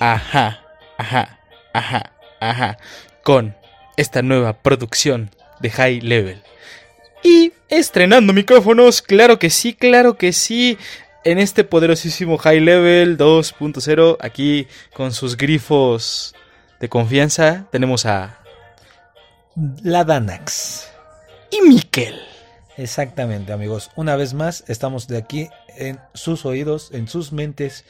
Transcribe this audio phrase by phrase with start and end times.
[0.00, 0.60] Ajá,
[0.96, 1.38] ajá,
[1.74, 2.78] ajá, ajá.
[3.22, 3.54] Con
[3.96, 5.30] esta nueva producción
[5.60, 6.42] de High Level.
[7.22, 10.78] Y estrenando micrófonos, claro que sí, claro que sí.
[11.22, 16.34] En este poderosísimo High Level 2.0, aquí con sus grifos
[16.80, 18.38] de confianza, tenemos a...
[19.82, 20.88] La Danax.
[21.50, 22.18] Y Miquel.
[22.78, 23.90] Exactamente, amigos.
[23.96, 27.84] Una vez más, estamos de aquí en sus oídos, en sus mentes.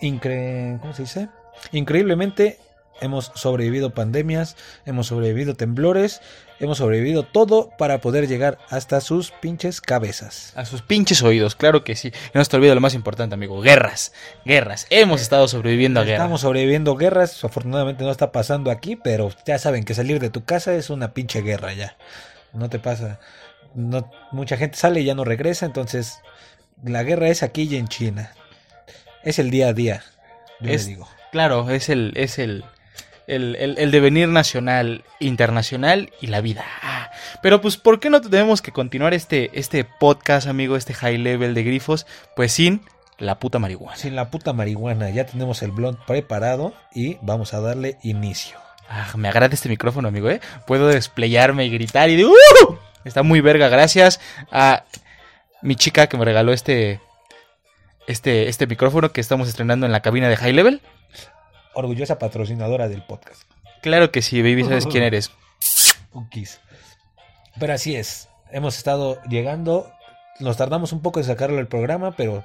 [0.00, 0.78] Incre...
[0.80, 1.28] ¿Cómo se dice?
[1.72, 2.58] Increíblemente
[3.00, 6.20] hemos sobrevivido pandemias, hemos sobrevivido temblores,
[6.60, 10.52] hemos sobrevivido todo para poder llegar hasta sus pinches cabezas.
[10.56, 12.12] A sus pinches oídos, claro que sí.
[12.34, 13.60] No se te olvide lo más importante, amigo.
[13.60, 14.12] Guerras,
[14.44, 14.86] guerras.
[14.90, 16.20] Hemos estado sobreviviendo a guerras.
[16.20, 20.44] Estamos sobreviviendo guerras, afortunadamente no está pasando aquí, pero ya saben que salir de tu
[20.44, 21.96] casa es una pinche guerra ya.
[22.52, 23.20] No te pasa.
[23.74, 26.20] No, mucha gente sale y ya no regresa, entonces
[26.82, 28.32] la guerra es aquí y en China.
[29.24, 30.02] Es el día a día,
[30.60, 31.08] yo Es- le digo.
[31.32, 32.64] Claro, es el, es el,
[33.26, 36.64] el, el- el devenir nacional, internacional y la vida.
[37.42, 41.54] Pero pues, ¿por qué no tenemos que continuar este, este podcast, amigo, este high level
[41.54, 42.06] de grifos?
[42.34, 42.80] Pues sin
[43.18, 43.96] la puta marihuana.
[43.96, 48.56] Sin la puta marihuana, ya tenemos el blond preparado y vamos a darle inicio.
[48.88, 50.40] Ah, me agrada este micrófono, amigo, ¿eh?
[50.66, 52.34] Puedo desplayarme y gritar y de ¡Uh!
[53.04, 54.18] Está muy verga, gracias
[54.50, 54.84] a
[55.60, 57.00] mi chica que me regaló este,
[58.08, 60.80] este, este micrófono que estamos estrenando en la cabina de high level.
[61.74, 63.42] Orgullosa patrocinadora del podcast.
[63.82, 65.30] Claro que sí, baby, sabes quién eres.
[66.12, 66.60] Un kiss.
[67.60, 68.28] Pero así es.
[68.50, 69.92] Hemos estado llegando.
[70.40, 72.44] Nos tardamos un poco en sacarlo del programa, pero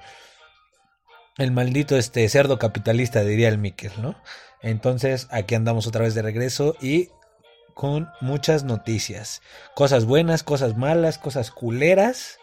[1.38, 4.16] el maldito este cerdo capitalista diría el Miquel, ¿no?
[4.62, 7.10] Entonces aquí andamos otra vez de regreso y
[7.74, 9.42] con muchas noticias.
[9.76, 12.40] Cosas buenas, cosas malas, cosas culeras,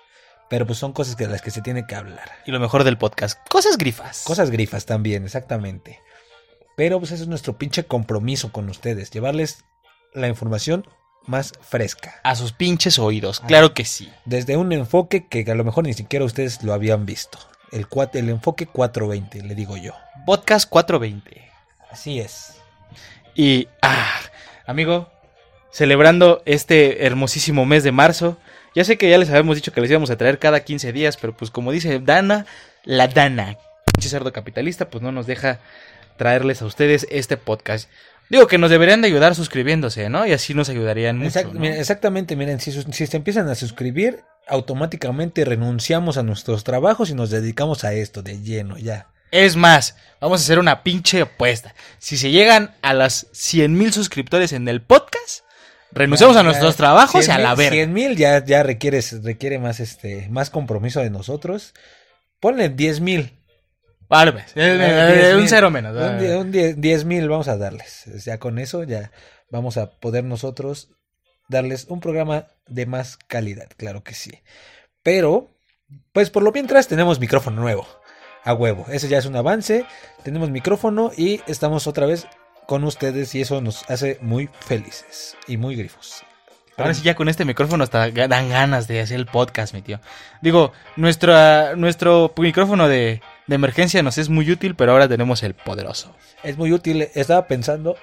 [0.51, 2.29] pero pues son cosas que de las que se tiene que hablar.
[2.45, 4.25] Y lo mejor del podcast, cosas grifas.
[4.25, 6.01] Cosas grifas también, exactamente.
[6.77, 9.65] Pero pues ese es nuestro pinche compromiso con ustedes, llevarles
[10.13, 10.87] la información
[11.27, 12.21] más fresca.
[12.25, 14.11] a sus pinches oídos, claro que sí.
[14.25, 17.39] Desde un enfoque que a lo mejor ni siquiera ustedes lo habían visto.
[17.71, 19.93] El, el enfoque 420, le digo yo.
[20.27, 21.49] Podcast 420.
[21.91, 22.57] Así es.
[23.37, 24.19] Y, ah,
[24.67, 25.13] amigo,
[25.71, 28.39] celebrando este hermosísimo mes de marzo.
[28.75, 31.17] Ya sé que ya les habíamos dicho que les íbamos a traer cada 15 días,
[31.17, 32.47] pero pues como dice Dana,
[32.85, 33.57] la Dana,
[33.93, 35.59] pinche cerdo capitalista, pues no nos deja
[36.17, 37.89] traerles a ustedes este podcast.
[38.29, 40.25] Digo que nos deberían de ayudar suscribiéndose, ¿no?
[40.25, 41.31] Y así nos ayudarían mucho.
[41.41, 41.61] Exact- ¿no?
[41.61, 47.15] mira, Exactamente, miren, si, si se empiezan a suscribir, automáticamente renunciamos a nuestros trabajos y
[47.15, 49.09] nos dedicamos a esto de lleno, ya.
[49.33, 51.75] Es más, vamos a hacer una pinche apuesta.
[51.99, 55.45] Si se llegan a las 100 mil suscriptores en el podcast,
[55.93, 57.73] renunciamos Ya, a nuestros ya, trabajos y 100 a la verga.
[57.73, 61.75] 100 mil ya, ya requiere, requiere más, este, más compromiso de nosotros.
[62.41, 63.37] Ponle 10 mil.
[64.09, 65.97] Vale, pues, eh, eh, un cero menos.
[65.97, 68.05] Un, die- un die- 10 mil vamos a darles.
[68.25, 69.13] Ya con eso ya
[69.51, 70.89] vamos a poder nosotros
[71.49, 74.33] darles un programa de más calidad, claro que sí.
[75.03, 75.49] Pero,
[76.13, 77.87] pues por lo mientras tenemos micrófono nuevo.
[78.43, 78.87] A huevo.
[78.91, 79.85] Ese ya es un avance.
[80.25, 82.27] Tenemos micrófono y estamos otra vez
[82.67, 86.25] con ustedes y eso nos hace muy felices y muy grifos.
[86.81, 90.01] Ahora sí, ya con este micrófono hasta dan ganas de hacer el podcast, mi tío.
[90.41, 95.55] Digo, nuestra, nuestro micrófono de, de emergencia nos es muy útil, pero ahora tenemos el
[95.55, 96.15] poderoso.
[96.43, 97.09] Es muy útil.
[97.15, 97.97] Estaba pensando.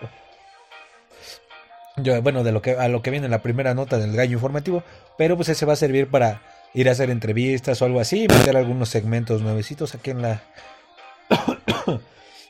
[1.95, 4.83] Yo, bueno, de lo que a lo que viene la primera nota del gallo informativo.
[5.17, 6.41] Pero pues ese va a servir para
[6.73, 8.25] ir a hacer entrevistas o algo así.
[8.25, 10.43] Y meter algunos segmentos nuevecitos aquí en la.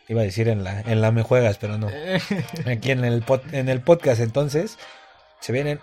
[0.07, 1.89] Iba a decir en la, en la me juegas, pero no.
[2.65, 4.77] Aquí en el, pod- en el podcast, entonces,
[5.41, 5.79] se vienen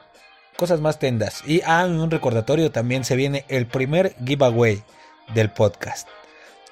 [0.56, 1.42] cosas más tendas.
[1.46, 4.82] Y ah, un recordatorio también se viene el primer giveaway
[5.34, 6.08] del podcast.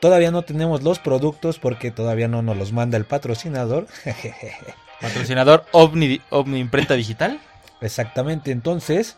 [0.00, 3.86] Todavía no tenemos los productos porque todavía no nos los manda el patrocinador.
[5.00, 7.40] Patrocinador Omni, Omni Imprenta Digital.
[7.80, 9.16] Exactamente, entonces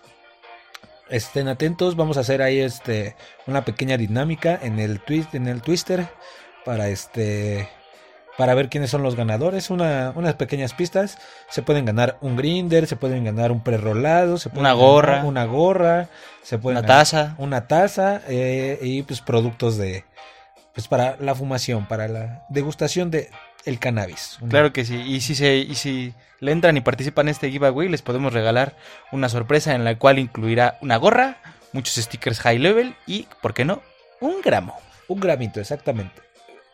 [1.11, 3.15] estén atentos, vamos a hacer ahí este
[3.47, 6.09] una pequeña dinámica en el twist en el twister
[6.65, 7.69] para este
[8.37, 12.87] para ver quiénes son los ganadores, una, unas pequeñas pistas, se pueden ganar un grinder,
[12.87, 15.25] se pueden ganar un prerolado, se pueden Una ganar gorra.
[15.25, 16.09] una gorra,
[16.43, 17.35] se pueden Una taza.
[17.39, 20.05] una taza eh, y pues productos de
[20.75, 23.31] pues para la fumación, para la degustación de
[23.65, 24.39] el cannabis.
[24.51, 24.97] Claro que sí.
[24.97, 28.75] Y si, se, y si le entran y participan en este giveaway, les podemos regalar
[29.13, 31.37] una sorpresa en la cual incluirá una gorra,
[31.73, 33.83] muchos stickers high level y, ¿por qué no?
[34.21, 34.77] Un gramo.
[35.07, 36.21] Un gramito, exactamente.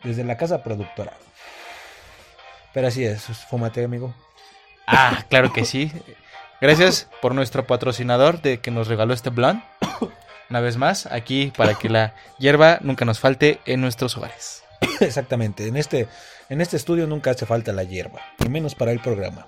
[0.03, 1.13] Desde la casa productora.
[2.73, 4.13] Pero así es, fúmate, amigo.
[4.87, 5.91] Ah, claro que sí.
[6.59, 9.63] Gracias por nuestro patrocinador de que nos regaló este blunt.
[10.49, 14.63] Una vez más, aquí para que la hierba nunca nos falte en nuestros hogares.
[14.99, 15.67] Exactamente.
[15.67, 16.07] En este,
[16.49, 19.47] en este estudio nunca hace falta la hierba, y menos para el programa.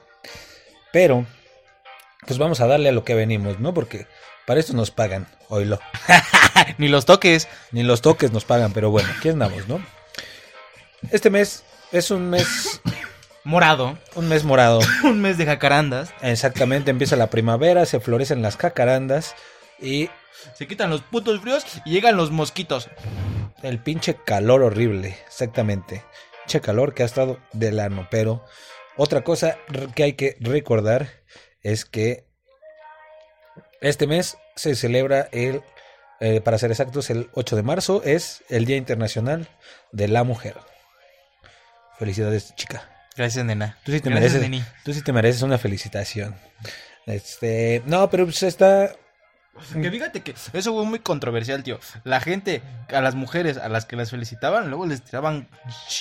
[0.92, 1.26] Pero,
[2.26, 3.74] pues vamos a darle a lo que venimos, ¿no?
[3.74, 4.08] Porque
[4.46, 5.80] para esto nos pagan, oílo.
[6.78, 7.48] Ni los toques.
[7.72, 9.84] Ni los toques nos pagan, pero bueno, aquí andamos, ¿no?
[11.12, 12.82] Este mes es un mes,
[13.44, 13.98] Morado.
[14.16, 14.80] un mes morado.
[15.04, 16.14] Un mes de jacarandas.
[16.22, 19.36] Exactamente, empieza la primavera, se florecen las jacarandas
[19.82, 20.10] y
[20.56, 22.90] Se quitan los putos fríos y llegan los mosquitos.
[23.62, 26.04] el pinche calor horrible, exactamente.
[26.44, 28.46] Pinche calor que ha estado del ano, pero
[28.96, 29.58] otra cosa
[29.96, 31.10] que hay que recordar
[31.62, 32.26] es que
[33.82, 35.64] este mes se celebra el,
[36.20, 39.50] eh, para ser exactos, el 8 de marzo es el Día Internacional
[39.92, 40.56] de la Mujer.
[41.98, 42.93] Felicidades, chica.
[43.16, 43.78] Gracias, nena.
[43.84, 44.64] Tú sí te Gracias, mereces, neni.
[44.84, 46.36] tú sí te mereces una felicitación.
[47.06, 48.96] Este, no, pero pues está
[49.74, 51.80] Que fíjate que eso fue muy controversial, tío.
[52.04, 55.48] La gente, a las mujeres a las que las felicitaban, luego les tiraban.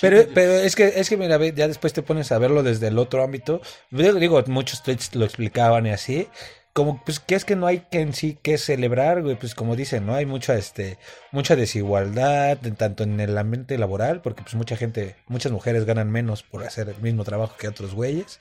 [0.01, 2.89] Pero, pero es que, es que mira, ve, ya después te pones a verlo desde
[2.89, 3.61] el otro ámbito.
[3.91, 6.29] Digo, muchos tweets lo explicaban y así.
[6.73, 9.77] Como, pues, que es que no hay que en sí que celebrar, güey, pues como
[9.77, 10.15] dicen, ¿no?
[10.15, 10.97] Hay mucha, este,
[11.31, 16.11] mucha desigualdad, en- tanto en el ambiente laboral, porque pues mucha gente, muchas mujeres ganan
[16.11, 18.41] menos por hacer el mismo trabajo que otros güeyes.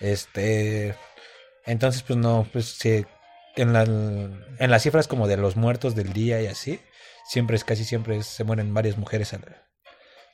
[0.00, 0.94] Este,
[1.66, 3.04] entonces, pues no, pues sí,
[3.56, 6.80] en, la, en las cifras como de los muertos del día y así,
[7.28, 9.44] siempre es, casi siempre se mueren varias mujeres al,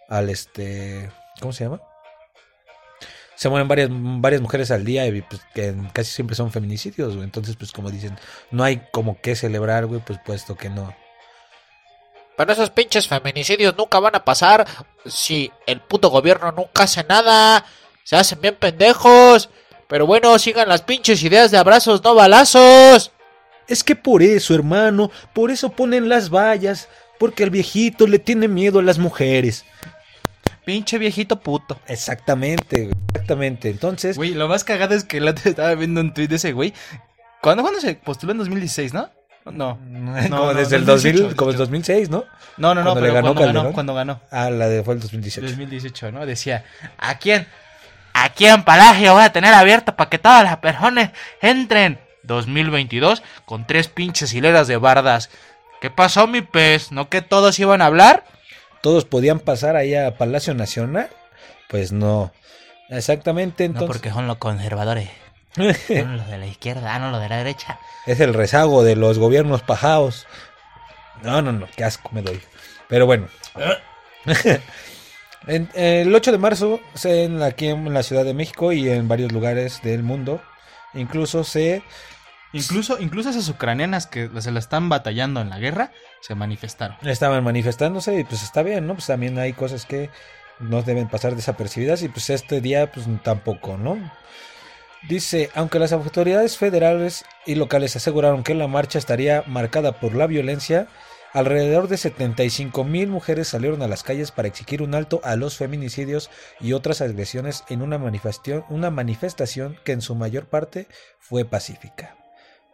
[0.09, 1.11] al este,
[1.41, 1.81] ¿cómo se llama?
[3.37, 7.25] Se mueren varias, varias mujeres al día y pues que casi siempre son feminicidios, güey.
[7.25, 8.17] Entonces, pues como dicen,
[8.51, 10.95] no hay como que celebrar, güey, pues puesto que no.
[12.37, 14.67] Pero esos pinches feminicidios nunca van a pasar
[15.07, 17.65] si el puto gobierno nunca hace nada.
[18.03, 19.51] Se hacen bien pendejos.
[19.89, 23.13] Pero bueno, sigan las pinches ideas de abrazos, no balazos.
[23.69, 26.89] Es que por eso, hermano, por eso ponen las vallas,
[27.19, 29.65] porque el viejito le tiene miedo a las mujeres.
[30.65, 31.79] Pinche viejito puto.
[31.87, 33.71] Exactamente, güey, exactamente.
[33.71, 36.53] Entonces, Güey, lo más cagado es que el otro estaba viendo un tweet de ese
[36.53, 36.73] güey.
[37.43, 39.11] ¿Cuándo, cuándo se postuló en 2016, no?
[39.45, 39.79] No.
[40.31, 42.25] como no, desde el 2018, 2000, como el 2006, ¿no?
[42.57, 44.21] No, no, no, Cuando le pero ganó cuando ganó, cuando ganó.
[44.31, 45.47] Ah, la de fue el 2018.
[45.47, 46.25] 2018, ¿no?
[46.25, 46.65] Decía,
[46.97, 47.47] ¿a quién?
[48.15, 51.11] Aquí en Palacio voy a tener abierto para que todas las personas
[51.43, 51.99] entren.
[52.23, 55.29] 2022 con tres pinches hileras de bardas.
[55.83, 56.91] ¿Qué pasó, mi pez?
[56.93, 58.25] ¿No que todos iban a hablar?
[58.85, 61.09] Todos podían pasar ahí a Palacio Nacional.
[61.71, 62.33] Pues no.
[62.91, 63.89] Exactamente, No, entonces.
[63.89, 65.09] porque son los conservadores.
[65.57, 67.79] Son los de la izquierda, ah, no los de la derecha.
[68.07, 70.27] es el rezago de los gobiernos pajados.
[71.23, 72.41] No, no, no, qué asco me doy.
[72.89, 73.29] Pero bueno.
[75.47, 79.31] En- el 8 de marzo, en, aquí en la Ciudad de México y en varios
[79.33, 80.43] lugares del mundo,
[80.95, 81.83] incluso se...
[82.55, 85.91] Incluso, incluso esas ucranianas que se la están batallando en la guerra,
[86.21, 86.97] se manifestaron.
[87.03, 88.95] estaban manifestándose y pues está bien, ¿no?
[88.95, 90.09] Pues también hay cosas que
[90.61, 93.99] no deben pasar desapercibidas y pues este día pues tampoco, ¿no?
[95.09, 100.29] Dice, aunque las autoridades federales y locales aseguraron que la marcha estaría marcada por la
[100.29, 100.87] violencia,
[101.33, 105.57] alrededor de 75 mil mujeres salieron a las calles para exigir un alto a los
[105.57, 110.87] feminicidios y otras agresiones en una manifestación, una manifestación que en su mayor parte
[111.19, 112.24] fue pacífica.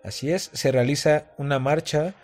[0.03, 2.15] Así es, se realiza una marcha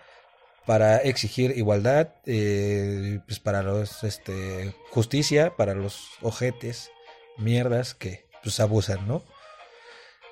[0.67, 6.91] para exigir igualdad, eh, pues para los, este, justicia, para los ojetes,
[7.37, 9.23] mierdas que pues abusan, ¿no?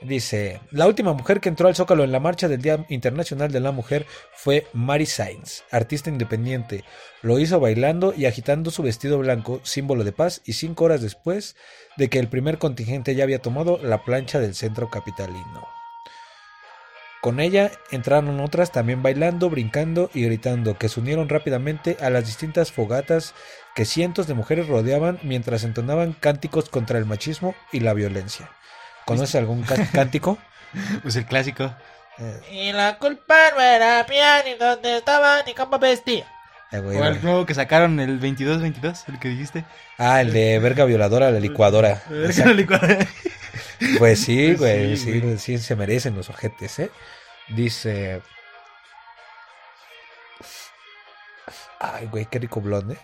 [0.00, 3.60] Dice, la última mujer que entró al Zócalo en la marcha del Día Internacional de
[3.60, 6.84] la Mujer fue Mary Sainz, artista independiente.
[7.22, 11.56] Lo hizo bailando y agitando su vestido blanco, símbolo de paz, y cinco horas después
[11.96, 15.73] de que el primer contingente ya había tomado la plancha del centro capitalino.
[17.24, 22.26] Con ella entraron otras también bailando, brincando y gritando, que se unieron rápidamente a las
[22.26, 23.32] distintas fogatas
[23.74, 28.50] que cientos de mujeres rodeaban mientras entonaban cánticos contra el machismo y la violencia.
[29.06, 29.62] ¿Conoces algún
[29.94, 30.36] cántico?
[31.02, 31.74] Pues el clásico.
[32.18, 36.30] Eh, Y la culpa no era mía, ni dónde estaba, ni cómo vestía.
[36.80, 37.22] Güey, O el güey.
[37.24, 39.64] nuevo que sacaron el 22-22, el que dijiste.
[39.98, 42.02] Ah, el de verga violadora, la licuadora.
[42.10, 42.52] Exacto.
[43.98, 46.90] Pues sí, güey, Sí, sí, sí, se merecen los ojetes, ¿eh?
[47.48, 48.22] Dice...
[51.80, 52.96] Ay, güey, qué rico blonde.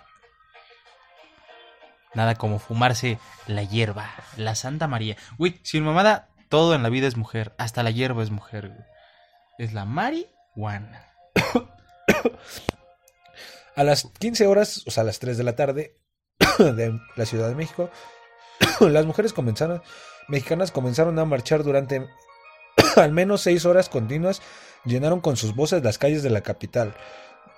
[2.15, 5.17] Nada como fumarse la hierba, la Santa María.
[5.39, 7.53] Güey, sin mamada, todo en la vida es mujer.
[7.59, 8.85] Hasta la hierba es mujer, güey.
[9.59, 11.13] Es la marihuana.
[13.77, 15.97] A las 15 horas, o sea, a las 3 de la tarde
[16.59, 17.91] de la Ciudad de México,
[18.81, 19.83] las mujeres comenzaron,
[20.29, 22.07] mexicanas comenzaron a marchar durante
[22.97, 24.43] al menos 6 horas continuas,
[24.85, 26.95] llenaron con sus voces las calles de la capital.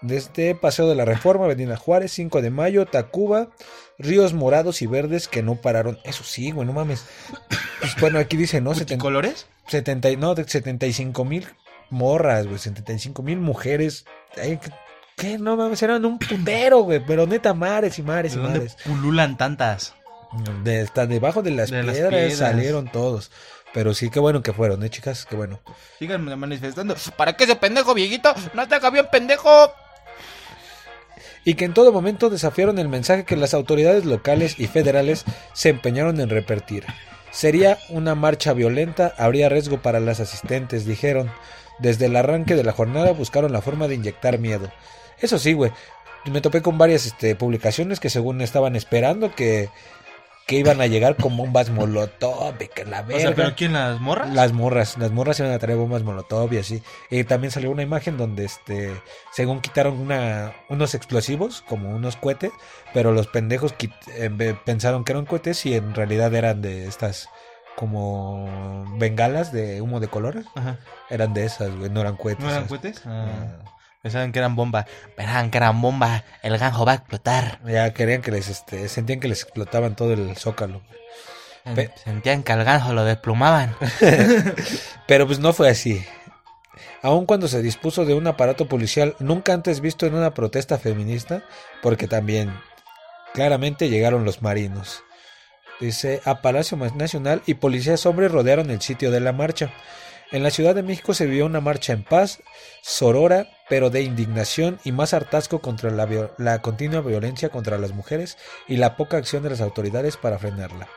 [0.01, 3.51] Desde Paseo de la Reforma, Avenida Juárez, 5 de Mayo, Tacuba,
[3.99, 5.99] ríos morados y verdes que no pararon.
[6.03, 7.05] Eso sí, güey, no mames.
[7.79, 8.73] Pues bueno, aquí dice, ¿no?
[8.99, 9.47] ¿Colores?
[9.69, 11.47] 70, y- no, de 75 mil
[11.91, 14.05] morras, güey, 75 mil mujeres.
[14.37, 14.59] Ay,
[15.17, 15.39] ¿qué-.
[15.39, 18.77] No mames, eran un putero, güey, pero neta mares y mares ¿De y dónde mares.
[18.85, 19.95] pululan tantas?
[20.65, 23.31] De, hasta debajo de las, De las piedras, salieron todos.
[23.75, 25.27] Pero sí, qué bueno que fueron, ¿eh, chicas?
[25.27, 25.61] Qué bueno.
[25.99, 26.95] Sigan manifestando.
[27.17, 28.35] ¿Para qué ese pendejo, viejito?
[28.55, 29.73] No te haga bien, pendejo.
[31.45, 35.71] y que en todo momento desafiaron el mensaje que las autoridades locales y federales se
[35.71, 36.85] empeñaron en repetir.
[37.31, 41.31] Sería una marcha violenta, habría riesgo para las asistentes, dijeron.
[41.79, 44.71] Desde el arranque de la jornada buscaron la forma de inyectar miedo.
[45.23, 45.73] Eso sí, güey,
[46.31, 49.71] me topé con varias este, publicaciones que según estaban esperando que,
[50.47, 53.21] que iban a llegar con bombas molotov, y que la O verga.
[53.23, 54.33] sea, ¿pero quién las morras?
[54.35, 56.83] Las morras, las morras iban a traer bombas molotov y así.
[57.11, 58.93] Y también salió una imagen donde, este,
[59.33, 62.51] según quitaron una, unos explosivos, como unos cohetes,
[62.93, 67.29] pero los pendejos quit- vez- pensaron que eran cohetes y en realidad eran de estas,
[67.77, 70.45] como bengalas de humo de colores.
[70.55, 70.79] Ajá.
[71.11, 72.45] Eran de esas, güey, no eran cohetes.
[72.45, 72.69] ¿No eran esas.
[72.69, 73.03] cohetes?
[73.07, 73.27] Ah.
[73.65, 73.69] Ah.
[74.03, 74.87] Pensaban que eran bomba.
[75.17, 76.25] Pensaban que eran bomba.
[76.43, 77.61] El ganjo va a explotar.
[77.67, 80.83] Ya querían que les, este, sentían que les explotaban todo el zócalo.
[81.77, 83.77] Pe- Sentían que al ganjo lo desplumaban.
[85.07, 86.05] Pero pues no fue así.
[87.03, 91.43] Aun cuando se dispuso de un aparato policial nunca antes visto en una protesta feminista,
[91.81, 92.53] porque también
[93.35, 95.05] claramente llegaron los marinos.
[95.81, 99.73] Dice, a Palacio Nacional y policías hombres rodearon el sitio de la marcha.
[100.33, 102.43] En la Ciudad de México se vio una marcha en paz,
[102.81, 108.79] sorora, pero de indignación y más hartazgo contra la, continua violencia contra las mujeres y
[108.79, 110.89] la poca acción de las autoridades para frenarla.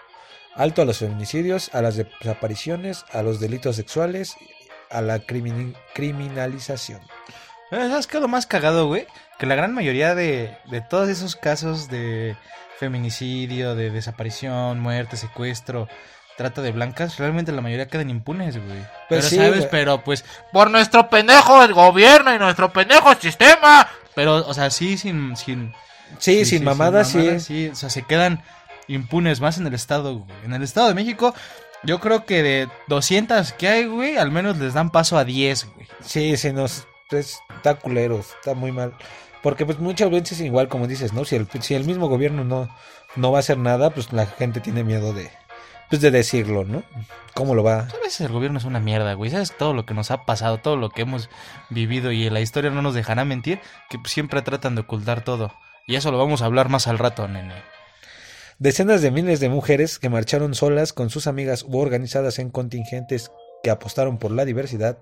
[0.56, 4.36] Alto a los feminicidios, a las desapariciones, a los delitos sexuales,
[4.89, 7.01] a la crimin- criminalización.
[7.72, 9.06] Eh, ¿Sabes es lo más cagado, güey?
[9.38, 12.38] Que la gran mayoría de, de todos esos casos de
[12.80, 15.89] feminicidio, de desaparición, muerte, secuestro,
[16.38, 18.80] trata de blancas, realmente la mayoría quedan impunes, güey.
[18.80, 19.58] Pues pero, sí, ¿sabes?
[19.58, 19.68] güey.
[19.72, 23.88] Pero, pues, Por nuestro pendejo el gobierno y nuestro pendejo sistema.
[24.15, 25.36] pero, o sea, sí, sin...
[25.38, 25.74] sin
[26.20, 27.18] Sí, sin mamadas, sí.
[27.18, 27.68] mamadas, sí.
[27.70, 28.44] O sea, se quedan
[28.88, 30.38] impunes más en el estado, güey.
[30.46, 31.34] En el estado de México,
[31.84, 35.65] yo creo que de 200 que hay, güey, al menos les dan paso a 10,
[35.74, 35.88] güey.
[36.04, 38.94] Sí, sí, nos, es- está culero, está muy mal.
[39.42, 41.25] Porque pues muchas veces igual como dices, ¿no?
[41.25, 42.70] Si el, si el mismo gobierno no,
[43.15, 45.30] no va a hacer nada, pues la gente tiene miedo de,
[45.89, 46.84] pues de decirlo, ¿no?
[47.34, 47.80] ¿Cómo lo va?
[47.82, 49.32] A veces el gobierno es una mierda, güey.
[49.32, 51.30] ¿Sabes todo lo que nos ha pasado, todo lo que hemos
[51.70, 53.60] vivido y la historia no nos dejará mentir?
[53.89, 55.54] Que pues, siempre tratan de ocultar todo.
[55.88, 57.54] Y eso lo vamos a hablar más al rato, nene.
[58.58, 63.30] Decenas de miles de mujeres que marcharon solas con sus amigas u organizadas en contingentes
[63.62, 64.98] que apostaron por la diversidad,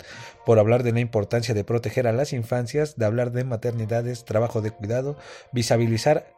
[0.45, 4.61] por hablar de la importancia de proteger a las infancias, de hablar de maternidades, trabajo
[4.61, 5.17] de cuidado,
[5.51, 6.33] visibilizar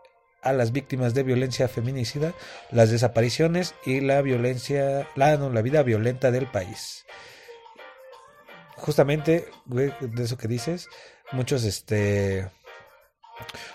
[0.45, 2.33] a las víctimas de violencia feminicida,
[2.71, 7.05] las desapariciones y la violencia, la, no, la vida violenta del país.
[8.77, 10.87] Justamente, güey, de eso que dices,
[11.31, 12.49] muchos, este,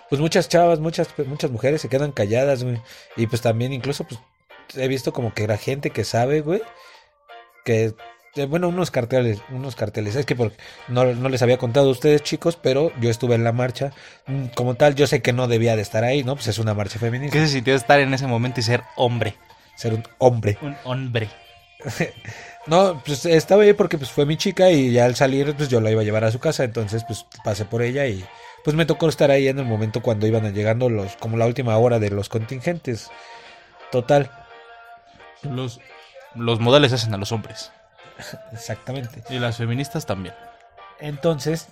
[0.09, 2.81] pues muchas chavas, muchas, muchas mujeres se quedan calladas, güey.
[3.17, 4.21] Y pues también incluso, pues,
[4.77, 6.63] he visto como que la gente que sabe, güey,
[7.65, 7.95] que,
[8.49, 10.17] bueno, unos carteles, unos carteles.
[10.17, 10.53] Es que por-
[10.89, 13.93] no, no les había contado a ustedes, chicos, pero yo estuve en la marcha.
[14.27, 16.35] Mm, Como tal, yo sé que no debía de estar ahí, ¿no?
[16.37, 17.33] Pues es una marcha feminista.
[17.39, 19.35] ¿Qué se sintió estar en ese momento y ser hombre?
[19.77, 20.59] Ser un hombre.
[20.63, 21.29] Un hombre.
[22.67, 25.81] No, pues estaba ahí porque pues fue mi chica y ya al salir pues yo
[25.81, 28.23] la iba a llevar a su casa, entonces pues pasé por ella y
[28.65, 31.77] pues me tocó estar ahí en el momento cuando iban llegando los como la última
[31.79, 33.11] hora de los contingentes.
[33.91, 34.31] Total,
[35.43, 35.81] Los,
[36.35, 37.73] los modales hacen a los hombres.
[38.53, 39.23] exactamente.
[39.31, 40.35] Y las feministas también.
[40.99, 41.69] Entonces,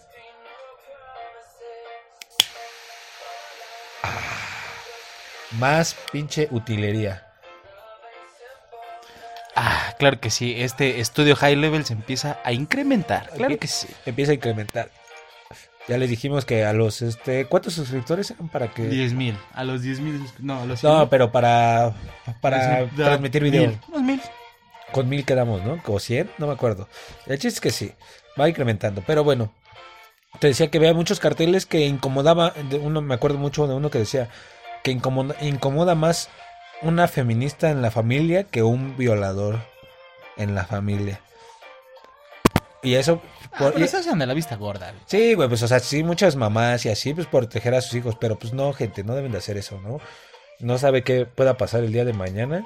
[4.03, 4.11] ah,
[5.53, 7.25] más pinche utilería.
[9.55, 10.55] Ah, claro que sí.
[10.57, 13.29] Este estudio high level se empieza a incrementar.
[13.31, 13.89] Claro que sí.
[14.07, 14.89] Empieza a incrementar.
[15.89, 19.37] Ya les dijimos que a los este ¿cuántos suscriptores eran para que 10 mil.
[19.55, 20.23] A los 10 mil.
[20.39, 21.95] No, a los No, pero para
[22.43, 23.69] para transmitir video.
[23.69, 23.81] Mil.
[23.89, 24.21] Unos mil.
[24.93, 25.81] Con mil quedamos, ¿no?
[25.87, 26.31] ¿O 100?
[26.39, 26.89] No me acuerdo.
[27.27, 27.93] El chiste es que sí,
[28.41, 29.03] va incrementando.
[29.07, 29.53] Pero bueno,
[30.41, 32.55] te decía que había muchos carteles que incomodaba.
[32.81, 34.29] Uno, me acuerdo mucho de uno que decía
[34.83, 36.31] que incomoda, incomoda más
[36.83, 39.59] una feminista en la familia que un violador
[40.37, 41.21] en la familia.
[42.83, 43.21] Y eso.
[43.53, 44.95] Ah, por- pero y- se hacen de la vista gorda.
[45.07, 48.17] Sí, güey, pues o sea, sí, muchas mamás y así, pues proteger a sus hijos,
[48.21, 50.01] pero pues no, gente, no deben de hacer eso, ¿no?
[50.61, 52.65] No sabe qué pueda pasar el día de mañana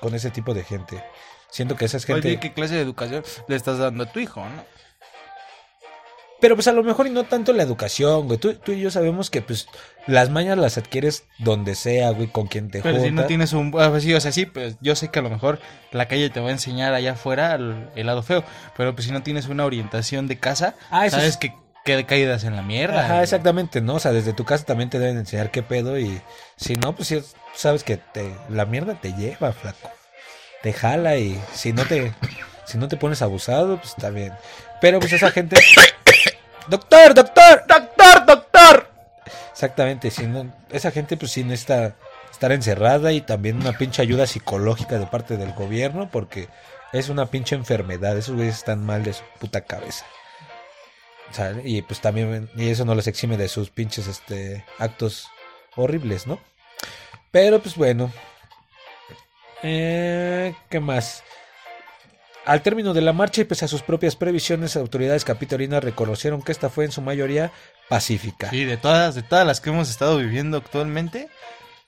[0.00, 1.02] con ese tipo de gente.
[1.50, 2.28] Siento que esa es gente...
[2.28, 4.64] Oye, ¿qué clase de educación le estás dando a tu hijo, no?
[6.38, 8.38] Pero pues a lo mejor y no tanto la educación, güey.
[8.38, 9.68] Tú, tú y yo sabemos que pues
[10.06, 13.72] las mañas las adquieres donde sea, güey, con quien te Pero si no tienes un...
[13.78, 15.60] ah, pues sí, o sea, sí, pues yo sé que a lo mejor
[15.92, 18.44] la calle te va a enseñar allá afuera el, el lado feo,
[18.76, 21.54] pero pues si no tienes una orientación de casa, Ah, sabes es- que
[21.86, 23.00] qué caídas en la mierda.
[23.00, 23.22] Ajá, güey.
[23.22, 23.94] exactamente, ¿no?
[23.94, 26.20] O sea, desde tu casa también te deben enseñar qué pedo y
[26.56, 27.22] si no, pues sí,
[27.54, 29.88] sabes que te, la mierda te lleva, flaco.
[30.66, 32.12] Te jala y si no te,
[32.64, 34.32] si no te pones abusado, pues está bien.
[34.80, 35.54] Pero pues esa gente...
[36.66, 37.64] ¡Doctor, doctor!
[37.68, 38.90] ¡Doctor, doctor!
[39.52, 41.94] Exactamente, si no, esa gente pues sí necesita
[42.32, 46.48] estar encerrada y también una pinche ayuda psicológica de parte del gobierno porque
[46.92, 50.04] es una pinche enfermedad, esos güeyes están mal de su puta cabeza.
[51.62, 55.28] Y pues también, y eso no les exime de sus pinches este, actos
[55.76, 56.40] horribles, ¿no?
[57.30, 58.10] Pero pues bueno.
[59.68, 61.24] Eh, ¿Qué más?
[62.44, 66.52] Al término de la marcha y pese a sus propias previsiones, autoridades capitolinas reconocieron que
[66.52, 67.50] esta fue en su mayoría
[67.88, 68.50] pacífica.
[68.50, 71.28] Sí, de todas, de todas las que hemos estado viviendo actualmente,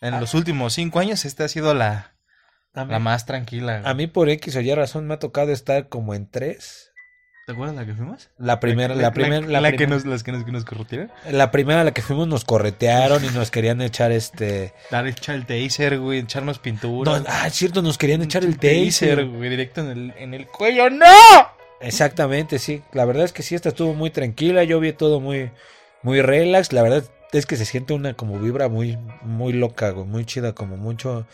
[0.01, 0.21] en Ah.
[0.21, 2.15] los últimos cinco años, esta ha sido la,
[2.75, 3.83] mí- la más tranquila.
[3.85, 6.91] A mí por X o Y razón me ha tocado estar como en tres.
[7.49, 8.29] ¿Te acuerdas la que fuimos?
[8.37, 11.11] La primera, la, primera, la, la que primera- nos, las que nos, que nos corrutieron.
[11.31, 14.75] la primera a la que fuimos nos corretearon y nos querían echar este.
[14.91, 17.11] Dar echar el taser, güey, echarnos pintura.
[17.21, 19.25] No, ah, es cierto, nos querían echar el taser, taser.
[19.29, 20.91] güey, directo en el, en el cuello.
[20.91, 21.07] ¡No!
[21.81, 22.83] Exactamente, sí.
[22.93, 24.63] La verdad es que sí, esta estuvo muy tranquila.
[24.65, 25.51] Yo vi todo muy,
[26.03, 26.75] muy relax.
[26.75, 27.03] La verdad
[27.33, 31.27] es que se siente una como vibra muy, muy loca, güey, muy chida, como mucho,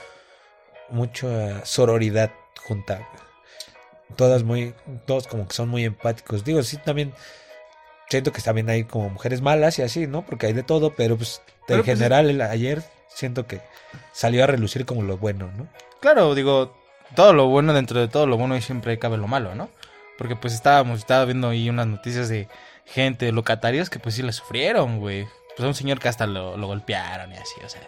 [0.90, 2.30] mucha sororidad
[2.68, 3.00] junta.
[4.16, 4.75] Todas muy,
[5.06, 6.44] todos como que son muy empáticos.
[6.44, 7.12] Digo, sí, también
[8.08, 10.25] siento que también hay como mujeres malas y así, ¿no?
[10.25, 13.61] Porque hay de todo, pero pues Pero, en pues, general el- ayer siento que
[14.12, 15.68] salió a relucir como lo bueno, ¿no?
[16.00, 16.76] Claro, digo,
[17.16, 19.70] todo lo bueno dentro de todo lo bueno y siempre cabe lo malo, ¿no?
[20.18, 22.46] Porque pues estábamos, estaba viendo ahí unas noticias de
[22.85, 25.26] gente, locatarios que pues sí la sufrieron, güey.
[25.57, 27.81] Pues a un señor que hasta lo, lo golpearon y así, o sea.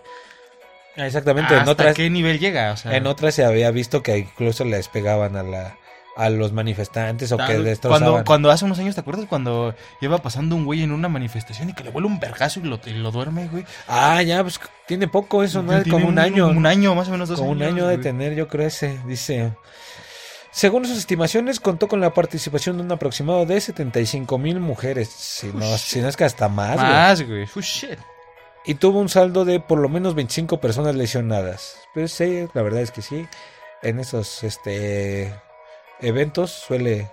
[0.97, 2.73] Exactamente, en ¿Hasta otras, qué nivel llega?
[2.73, 5.77] O sea, en otras se había visto que incluso les pegaban a la
[6.17, 8.09] a los manifestantes o que destrozaban.
[8.09, 9.27] Cuando, cuando hace unos años, ¿te acuerdas?
[9.29, 12.63] Cuando iba pasando un güey en una manifestación y que le vuela un vergazo y
[12.63, 13.65] lo, y lo duerme, güey.
[13.87, 15.73] Ah, ya, pues tiene poco eso, ¿no?
[15.83, 16.49] Tiene Como un año.
[16.49, 18.03] Un año, más o menos dos Como un año de güey.
[18.03, 19.53] tener, yo creo ese, dice.
[20.51, 25.49] Según sus estimaciones, contó con la participación de un aproximado de 75 mil mujeres, si
[25.49, 26.89] no, si no es que hasta más, güey.
[26.89, 27.45] Más, güey.
[27.55, 27.99] Oh, shit.
[28.65, 31.77] Y tuvo un saldo de por lo menos 25 personas lesionadas.
[31.95, 33.27] Pero sí, la verdad es que sí,
[33.83, 35.33] en esos este,
[36.01, 37.11] eventos suele,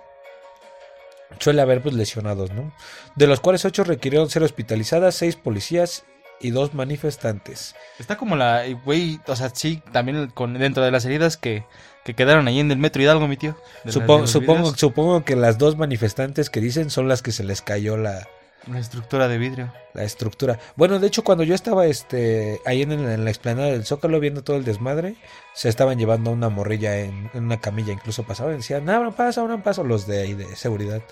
[1.40, 2.72] suele haber pues, lesionados, ¿no?
[3.16, 6.04] De los cuales 8 requirieron ser hospitalizadas, 6 policías
[6.40, 7.74] y 2 manifestantes.
[7.98, 11.64] Está como la, güey, o sea, sí, también con, dentro de las heridas que,
[12.04, 13.56] que quedaron ahí en el metro Hidalgo, mi tío.
[13.84, 13.94] Las-
[14.26, 18.28] Supongo, supongo que las dos manifestantes que dicen son las que se les cayó la,
[18.70, 19.72] La estructura de vidrio.
[19.92, 20.58] la estructura.
[20.76, 24.18] Bueno, de hecho, cuando yo estaba este ahí en, el- en la explanada del Zócalo
[24.20, 25.16] viendo todo el desmadre,
[25.54, 29.42] se estaban llevando una morrilla en, en una camilla, incluso pasaban y decían, abran paso,
[29.42, 31.02] abran paso, los de ahí de seguridad.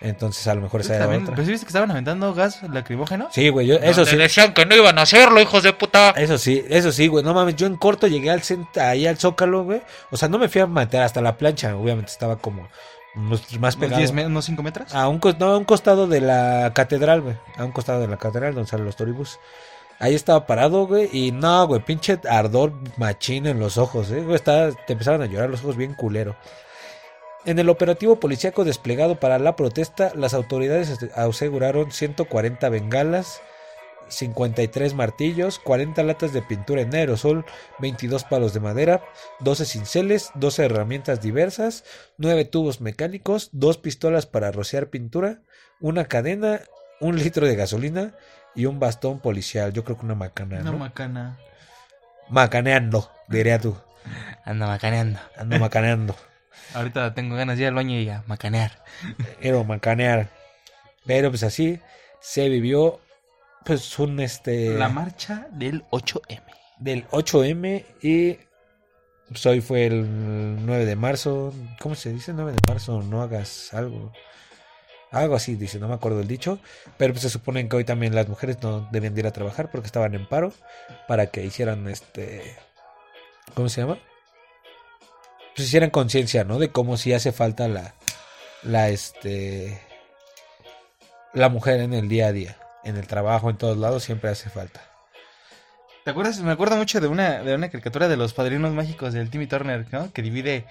[0.00, 1.36] Entonces, a lo mejor esa era También, otra.
[1.36, 3.28] ¿Pero sí viste que estaban aventando gas lacrimógeno?
[3.30, 4.16] Sí, güey, yo, eso sí.
[4.16, 6.10] decían que no iban a hacerlo, hijos de puta.
[6.16, 7.22] Eso sí, eso sí, güey.
[7.24, 9.80] No mames, yo en corto llegué al cent- ahí al Zócalo, güey.
[10.10, 12.68] O sea, no me fui a meter hasta la plancha, obviamente estaba como
[13.14, 13.98] unos- más ¿Unos pegado.
[13.98, 14.94] 10 me- unos 5 metros?
[14.94, 17.36] A un, no, a un costado de la catedral, güey.
[17.56, 19.38] A un costado de la catedral donde salen los toribus.
[19.98, 21.08] Ahí estaba parado, güey.
[21.12, 24.20] Y no, güey, pinche ardor machín en los ojos, eh.
[24.22, 26.36] Güey, te empezaron a llorar los ojos bien culero.
[27.44, 33.40] En el operativo policíaco desplegado para la protesta, las autoridades aseguraron 140 bengalas,
[34.12, 37.44] 53 martillos, 40 latas de pintura en aerosol,
[37.78, 39.02] 22 palos de madera,
[39.40, 41.84] 12 cinceles, 12 herramientas diversas,
[42.18, 45.40] 9 tubos mecánicos, 2 pistolas para rociar pintura,
[45.80, 46.60] una cadena,
[47.00, 48.14] un litro de gasolina
[48.54, 49.72] y un bastón policial.
[49.72, 50.78] Yo creo que una macana, Una ¿no?
[50.78, 51.38] macana.
[52.28, 53.76] Macaneando, diría tú.
[54.44, 55.18] Anda macaneando.
[55.36, 56.16] Ando macaneando.
[56.74, 58.82] Ahorita tengo ganas de ir al baño y a macanear.
[59.40, 60.28] Quiero macanear.
[61.04, 61.80] Pero pues así
[62.20, 63.00] se vivió
[63.64, 66.42] pues un este La marcha del 8M.
[66.78, 68.38] del 8M y
[69.32, 71.54] pues, hoy fue el 9 de marzo.
[71.80, 73.02] ¿Cómo se dice 9 de marzo?
[73.02, 74.12] No hagas algo.
[75.10, 76.58] Algo así dice, no me acuerdo el dicho.
[76.98, 79.70] Pero pues se supone que hoy también las mujeres no debían de ir a trabajar
[79.70, 80.52] porque estaban en paro
[81.08, 82.56] para que hicieran este...
[83.54, 83.98] ¿Cómo se llama?
[85.54, 86.58] Pues hicieran conciencia, ¿no?
[86.58, 87.94] De cómo si hace falta la...
[88.62, 89.80] La este...
[91.32, 92.56] La mujer en el día a día.
[92.84, 94.80] En el trabajo, en todos lados, siempre hace falta.
[96.04, 96.40] ¿Te acuerdas?
[96.40, 99.86] Me acuerdo mucho de una, de una caricatura de los padrinos mágicos del Timmy Turner,
[99.92, 100.12] ¿no?
[100.12, 100.66] Que divide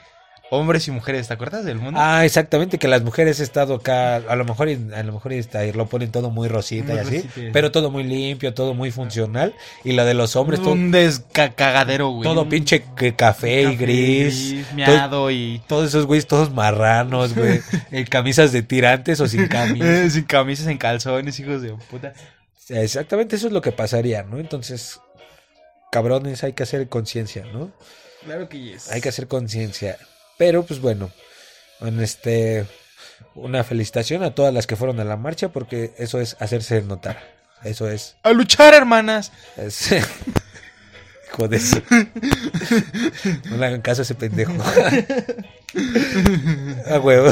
[0.53, 1.97] hombres y mujeres, ¿te acuerdas del mundo?
[2.03, 5.65] Ah, exactamente, que las mujeres he estado acá, a lo mejor, a lo mejor está,
[5.65, 7.49] y lo ponen todo muy rosita Muy y así, rosita.
[7.53, 12.09] pero todo muy limpio, todo muy funcional, y la de los hombres, todo, un descagadero,
[12.09, 12.23] güey.
[12.23, 15.61] todo pinche que café, y gris, todo- miado y...
[15.67, 19.87] todos esos güeyes todos marranos, güey, en camisas de tirantes o sin camisas.
[19.87, 22.11] Eh, Sin camisas, en calzones, hijos de puta.
[22.67, 24.37] Exactamente eso es lo que pasaría, ¿no?
[24.37, 24.99] Entonces,
[25.91, 27.71] cabrones, hay que hacer conciencia, ¿no?
[28.25, 28.91] Claro que yes.
[28.91, 29.97] Hay que hacer conciencia.
[30.41, 31.11] Pero, pues bueno,
[31.81, 32.65] en este,
[33.35, 37.19] una felicitación a todas las que fueron a la marcha porque eso es hacerse notar.
[37.63, 38.15] Eso es.
[38.23, 39.31] ¡A luchar, hermanas!
[39.55, 39.91] es
[41.31, 41.83] Hijo de su-
[43.51, 44.51] No le hagan caso a ese pendejo.
[46.89, 47.31] a huevo.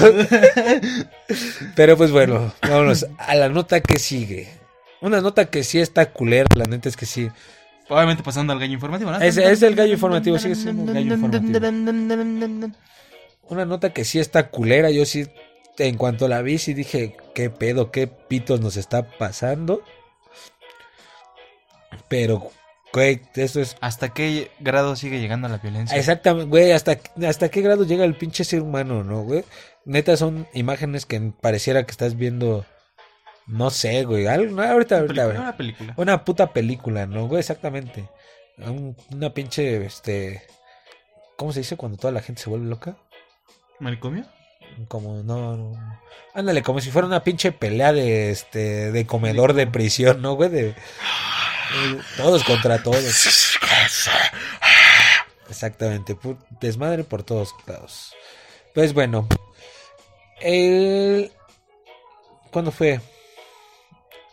[1.75, 4.53] Pero pues bueno, vámonos a la nota que sigue.
[5.01, 7.27] Una nota que sí está culera, la neta es que sí.
[7.87, 9.19] Obviamente pasando al gallo informativo, ¿no?
[9.19, 11.15] Es- es el gallo informativo, sigue siendo el gallo
[13.49, 15.27] Una nota que sí está culera, yo sí,
[15.77, 19.81] en cuanto la vi, sí dije, qué pedo, qué pitos nos está pasando.
[22.07, 22.51] Pero,
[22.93, 23.75] güey, eso es...
[23.81, 25.97] ¿Hasta qué grado sigue llegando la violencia?
[25.97, 29.43] Exactamente, güey, hasta, hasta qué grado llega el pinche ser humano, ¿no, güey?
[29.85, 32.65] Neta son imágenes que pareciera que estás viendo,
[33.47, 35.93] no sé, güey, algo, no, ahorita, ahorita, película, una película.
[35.97, 37.39] Una puta película, ¿no, güey?
[37.39, 38.09] Exactamente.
[38.57, 40.43] Un- una pinche, este...
[41.37, 42.97] ¿Cómo se dice cuando toda la gente se vuelve loca?
[43.79, 44.25] ¿Manicomio?
[44.87, 45.99] Como, no, no.
[46.33, 50.49] Ándale, como si fuera una pinche pelea de, este, de comedor de prisión, ¿no, güey?
[50.49, 50.75] De, de-
[52.17, 53.03] todos contra todos.
[55.49, 56.17] Exactamente,
[56.61, 58.13] desmadre por todos lados.
[58.73, 59.27] Pues bueno,
[60.39, 61.31] el...
[62.51, 63.01] ¿Cuándo fue?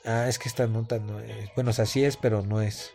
[0.05, 1.51] Ah, es que esta nota no es...
[1.55, 2.93] Bueno, o sea, sí es, pero no es.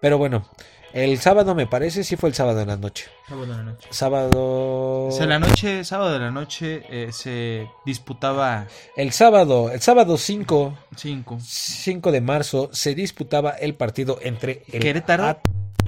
[0.00, 0.48] Pero bueno,
[0.92, 3.06] el sábado me parece, sí fue el sábado en la noche.
[3.28, 3.88] Sábado de la noche.
[3.90, 4.79] Sábado...
[5.10, 10.16] O sea, la noche, sábado de la noche, eh, se disputaba El sábado, el sábado
[10.16, 11.38] 5, 5.
[11.42, 15.38] 5 de marzo, se disputaba el partido entre el Querétaro At-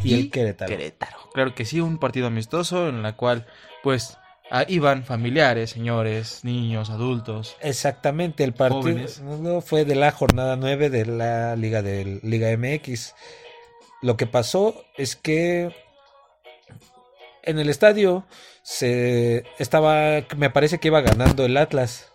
[0.03, 0.69] y, el Querétaro.
[0.71, 1.19] Querétaro.
[1.33, 3.47] Claro que sí, un partido amistoso en la cual,
[3.83, 4.19] pues,
[4.69, 7.57] iban familiares, señores, niños, adultos.
[7.61, 9.23] Exactamente, el partido Jóvenes.
[9.65, 13.15] fue de la jornada 9 de la Liga del Liga MX.
[14.03, 15.75] Lo que pasó es que
[17.43, 18.25] en el estadio
[18.63, 22.09] se estaba me parece que iba ganando el Atlas.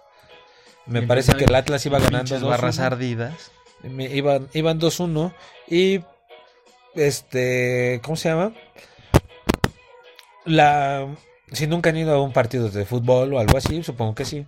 [0.86, 2.48] Me Y parece que el Atlas iba ganando 2-1.
[2.48, 3.52] barras ardidas.
[3.84, 5.34] Iban iban 2-1
[5.68, 6.02] y
[6.96, 8.54] este ¿cómo se llama?
[10.46, 11.08] La
[11.52, 14.46] si nunca han ido a un partido de fútbol o algo así, supongo que sí,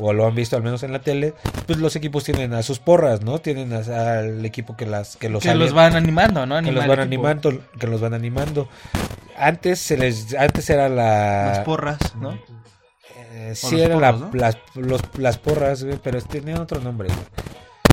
[0.00, 1.34] o lo han visto al menos en la tele,
[1.66, 3.40] pues los equipos tienen a sus porras, ¿no?
[3.40, 6.62] Tienen a- al equipo que las que los que los van animando, ¿no?
[6.62, 7.26] que los van equipo.
[7.26, 8.68] animando, que los van animando.
[9.38, 12.38] Antes se les antes era la Las porras, ¿no?
[13.32, 14.40] eh, sí, eran la- porros, ¿no?
[14.40, 17.08] las, los- las porras, güey, pero tenían otro nombre.
[17.08, 17.20] güey.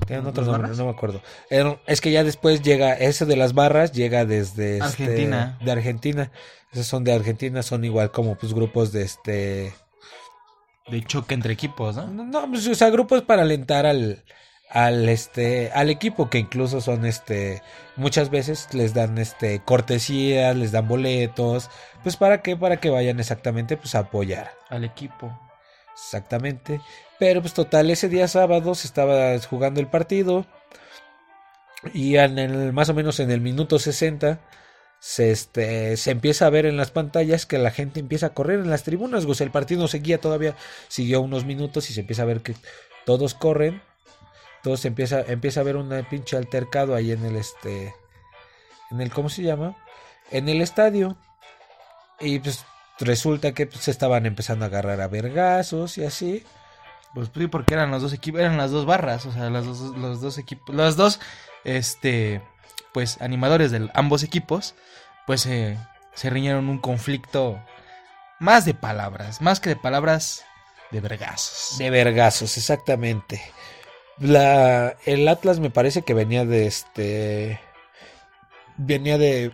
[0.07, 0.77] Tenían otro ¿Las nombre, barras?
[0.77, 1.21] no me acuerdo.
[1.49, 5.57] Era- es que ya después llega, ese de las barras llega desde este, Argentina.
[5.63, 6.31] de Argentina.
[6.71, 9.73] Esos son de Argentina, son igual como pues grupos de este...
[10.87, 12.07] De choque entre equipos, ¿no?
[12.07, 14.23] No, no, pues, o sea, grupos para alentar al,
[14.73, 17.61] al este al equipo que incluso son este
[17.95, 21.69] muchas veces les dan este cortesías, les dan boletos,
[22.01, 24.51] pues para qué para que vayan exactamente pues a apoyar.
[24.69, 25.31] Al equipo.
[25.93, 26.81] Exactamente.
[27.19, 30.45] Pero pues total, ese día sábado se estaba jugando el partido.
[31.93, 34.39] Y en el, más o menos en el minuto 60
[34.99, 38.59] se, este, se empieza a ver en las pantallas que la gente empieza a correr
[38.59, 39.25] en las tribunas.
[39.25, 40.55] Pues el partido seguía todavía,
[40.87, 42.55] siguió unos minutos y se empieza a ver que
[43.05, 43.81] todos corren.
[44.63, 47.93] Se empieza, empieza a ver un pinche altercado ahí en el este.
[48.91, 49.75] En el, ¿cómo se llama?
[50.31, 51.17] En el estadio.
[52.19, 52.65] Y pues
[52.99, 56.45] resulta que pues, se estaban empezando a agarrar a vergazos y así.
[57.13, 59.79] Pues sí, porque eran los dos equipos, eran las dos barras, o sea, las dos,
[59.97, 61.19] los dos equipos, los dos,
[61.63, 62.41] este,
[62.91, 64.73] pues, animadores de ambos equipos,
[65.27, 65.77] pues eh,
[66.15, 67.59] se riñeron un conflicto
[68.39, 70.43] más de palabras, más que de palabras,
[70.89, 71.77] de vergazos.
[71.77, 73.41] De vergazos, exactamente.
[74.19, 77.59] La, el Atlas me parece que venía de este.
[78.77, 79.51] Venía de.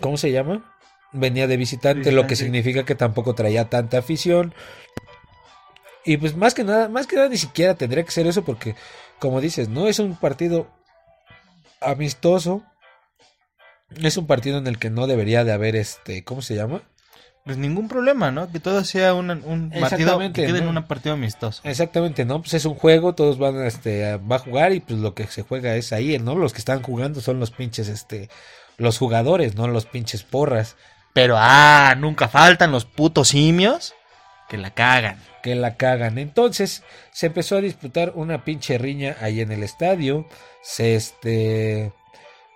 [0.00, 0.74] ¿Cómo se llama?
[1.12, 2.36] Venía de visitante, lo que Visitante.
[2.36, 4.54] significa que tampoco traía tanta afición.
[6.04, 8.74] Y pues más que nada, más que nada ni siquiera tendría que ser eso porque,
[9.18, 10.68] como dices, no es un partido
[11.80, 12.62] amistoso.
[14.02, 16.82] Es un partido en el que no debería de haber este, ¿cómo se llama?
[17.44, 18.50] Pues ningún problema, ¿no?
[18.52, 21.60] Que todo sea un, un partido, Exactamente, que quede en un partido amistoso.
[21.64, 22.40] Exactamente, ¿no?
[22.40, 25.14] Pues es un juego, todos van a, este, a- va a jugar y pues lo
[25.14, 26.36] que se juega es ahí, ¿no?
[26.36, 28.28] Los que están jugando son los pinches, este,
[28.76, 30.76] los jugadores, no los pinches porras.
[31.14, 33.92] Pero, ah, nunca faltan los putos simios
[34.48, 35.18] que la cagan.
[35.42, 36.18] que la cagan.
[36.18, 40.26] Entonces se empezó a disputar una pinche riña ahí en el estadio.
[40.62, 41.92] Se este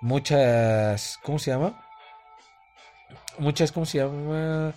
[0.01, 1.83] muchas ¿cómo se llama?
[3.39, 4.73] Muchas ¿cómo se llama?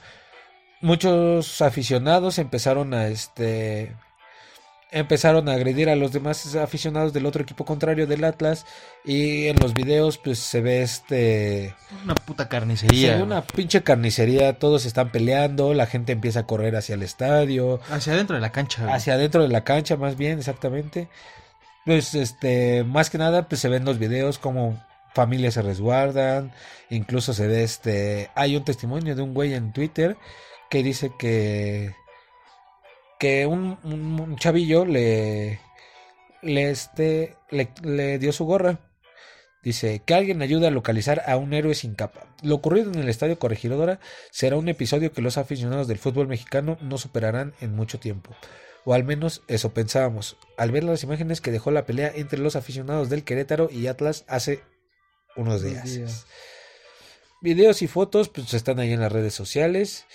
[0.81, 3.93] Muchos aficionados empezaron a este
[4.91, 8.65] empezaron a agredir a los demás aficionados del otro equipo contrario del Atlas
[9.05, 13.15] y en los videos pues se ve este Una puta se carnicería.
[13.17, 17.79] ve una pinche carnicería, todos están peleando, la gente empieza a correr hacia el estadio,
[17.91, 18.91] Hacia adentro de la cancha.
[18.91, 21.07] hacia adentro de la cancha más bien, exactamente.
[21.85, 26.51] Pues este, más que nada pues se ven los videos como familias se resguardan,
[26.89, 30.17] incluso se ve este, hay un testimonio de un güey en Twitter
[30.69, 31.93] que dice que
[33.19, 35.59] que un, un- un chavillo le
[36.41, 38.79] le este le, le dio su gorra.
[39.61, 42.27] Dice que alguien ayude a localizar a un héroe sin capa.
[42.41, 43.99] Lo ocurrido en el Estadio Corregidora
[44.31, 48.33] será un episodio que los aficionados del fútbol mexicano no superarán en mucho tiempo.
[48.85, 52.55] O al menos eso pensábamos, al ver las imágenes que dejó la pelea entre los
[52.55, 54.61] aficionados del Querétaro y Atlas hace
[55.39, 55.95] unos días.
[55.95, 56.25] días.
[57.41, 60.05] Videos y fotos pues están ahí en las redes sociales.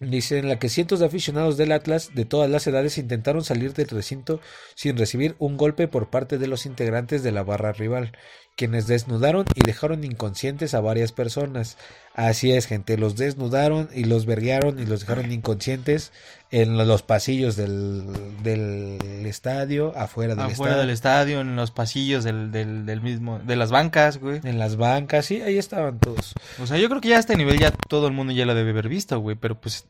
[0.00, 3.74] Dice en la que cientos de aficionados del Atlas de todas las edades intentaron salir
[3.74, 4.40] del recinto
[4.74, 8.16] sin recibir un golpe por parte de los integrantes de la barra rival,
[8.56, 11.76] quienes desnudaron y dejaron inconscientes a varias personas.
[12.20, 16.12] Así es, gente, los desnudaron y los verguearon y los dejaron inconscientes
[16.50, 18.04] en los pasillos del,
[18.42, 23.38] del estadio, afuera del Afuera estadio, del estadio, en los pasillos del, del, del mismo,
[23.38, 24.42] de las bancas, güey.
[24.44, 26.34] en las bancas, sí, ahí estaban todos.
[26.60, 28.54] O sea, yo creo que ya a este nivel ya todo el mundo ya lo
[28.54, 29.36] debe haber visto, güey.
[29.36, 29.86] Pero pues,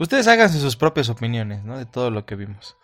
[0.00, 1.78] ustedes háganse sus propias opiniones, ¿no?
[1.78, 2.76] De todo lo que vimos.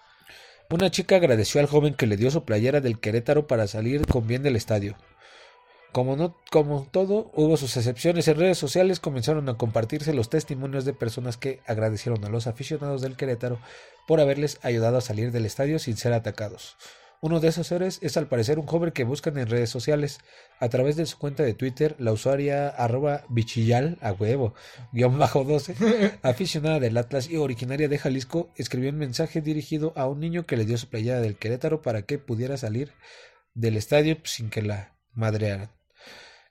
[0.70, 4.28] Una chica agradeció al joven que le dio su playera del Querétaro para salir con
[4.28, 4.96] bien del estadio.
[5.92, 8.28] Como no, como todo, hubo sus excepciones.
[8.28, 13.00] En redes sociales comenzaron a compartirse los testimonios de personas que agradecieron a los aficionados
[13.00, 13.58] del Querétaro
[14.06, 16.76] por haberles ayudado a salir del estadio sin ser atacados.
[17.20, 20.20] Uno de esos héroes es al parecer un joven que buscan en redes sociales.
[20.60, 24.54] A través de su cuenta de Twitter, la usuaria arroba bichillal a huevo,
[24.92, 30.06] guion bajo 12, aficionada del Atlas y originaria de Jalisco, escribió un mensaje dirigido a
[30.06, 32.92] un niño que le dio su playera del Querétaro para que pudiera salir
[33.54, 35.77] del estadio sin que la madrearan.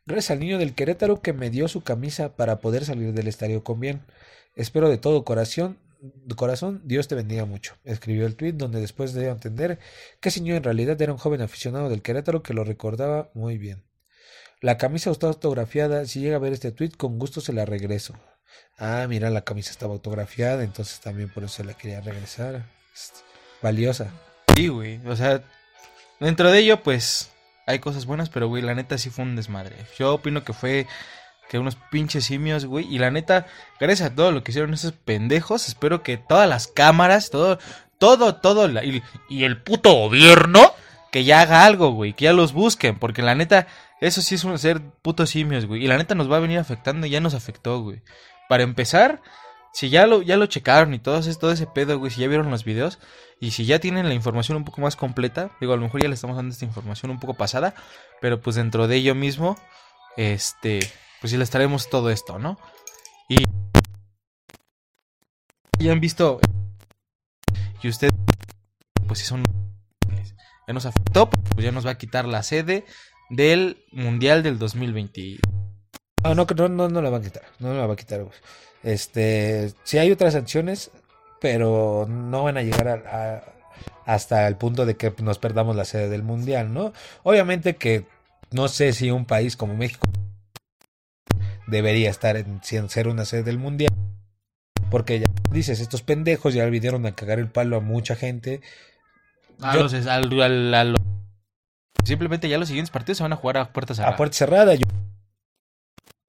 [0.07, 3.65] Gracias al niño del Querétaro que me dio su camisa para poder salir del estadio
[3.65, 4.05] con bien.
[4.55, 5.77] Espero de todo corazón,
[6.37, 7.75] corazón, Dios te bendiga mucho.
[7.83, 9.79] Escribió el tweet donde después de entender
[10.21, 13.57] que ese niño en realidad era un joven aficionado del Querétaro que lo recordaba muy
[13.57, 13.83] bien.
[14.61, 16.05] La camisa está autografiada.
[16.05, 18.13] Si llega a ver este tweet, con gusto se la regreso.
[18.77, 22.65] Ah, mira, la camisa estaba autografiada, entonces también por eso la quería regresar.
[22.93, 23.11] Es
[23.61, 24.09] valiosa.
[24.55, 25.05] Sí, güey.
[25.05, 25.43] O sea,
[26.21, 27.29] dentro de ello, pues,
[27.67, 29.75] hay cosas buenas, pero, güey, la neta sí fue un desmadre.
[29.99, 30.87] Yo opino que fue
[31.49, 32.85] que unos pinches simios, güey.
[32.93, 33.45] Y la neta,
[33.79, 37.59] gracias a todo lo que hicieron esos pendejos, espero que todas las cámaras, todo,
[37.99, 39.03] todo, todo, la- y,
[39.43, 40.73] el puto gobierno,
[41.11, 43.67] que ya haga algo, güey, que ya los busquen, porque la neta,
[44.01, 45.83] eso sí es un ser putos simios, güey.
[45.83, 48.01] Y la neta nos va a venir afectando y ya nos afectó, güey.
[48.49, 49.21] Para empezar,
[49.73, 52.49] si ya lo, ya lo checaron y todo, todo ese pedo, güey, si ya vieron
[52.49, 52.99] los videos,
[53.39, 56.07] y si ya tienen la información un poco más completa, digo, a lo mejor ya
[56.07, 57.75] le estamos dando esta información un poco pasada,
[58.21, 59.57] pero pues dentro de ello mismo,
[60.15, 60.79] este,
[61.21, 62.57] pues sí les traemos todo esto, ¿no?
[63.29, 63.37] Y
[65.79, 66.39] ya han visto,
[67.83, 68.13] y ustedes,
[69.05, 69.43] pues sí son,
[70.67, 70.87] ya nos
[71.53, 72.85] pues ya nos va a quitar la sede
[73.29, 75.37] del Mundial del 2020.
[76.23, 77.43] Ah, no, no, no, no la va a quitar.
[77.59, 78.33] No la va a quitar, güey.
[78.83, 80.91] Este, sí hay otras sanciones,
[81.39, 82.93] pero no van a llegar a,
[83.35, 83.43] a-
[84.05, 86.93] hasta el punto de que nos perdamos la sede del mundial, ¿no?
[87.23, 88.05] Obviamente que
[88.51, 90.07] no sé si un país como México
[91.67, 93.91] debería estar en, sin ser una sede del mundial,
[94.89, 98.61] porque ya dices, estos pendejos ya vinieron a cagar el palo a mucha gente.
[99.61, 101.01] A Yo- los- al- al- a los-
[102.05, 104.17] simplemente ya los siguientes partidos se van a jugar a puertas a cerradas.
[104.17, 104.75] puerta cerrada.
[104.75, 104.87] Yo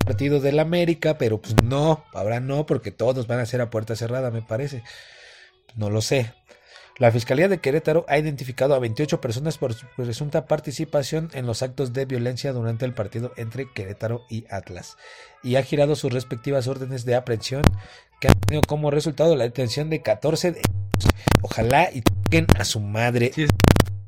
[0.08, 3.94] partido del América, pero pues no, ahora no, porque todos van a ser a puerta
[3.94, 4.82] cerrada, me parece.
[5.76, 6.32] No lo sé.
[6.96, 11.62] La Fiscalía de Querétaro ha identificado a 28 personas por su presunta participación en los
[11.62, 14.96] actos de violencia durante el partido entre Querétaro y Atlas
[15.42, 17.62] y ha girado sus respectivas órdenes de aprehensión
[18.18, 20.62] que han tenido como resultado la detención de 14 de.
[21.42, 23.30] Ojalá y toquen a su madre.
[23.34, 23.46] Sí.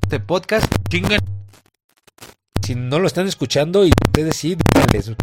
[0.02, 0.64] Este podcast.
[2.64, 5.14] Si no lo están escuchando y ustedes sí, díganles.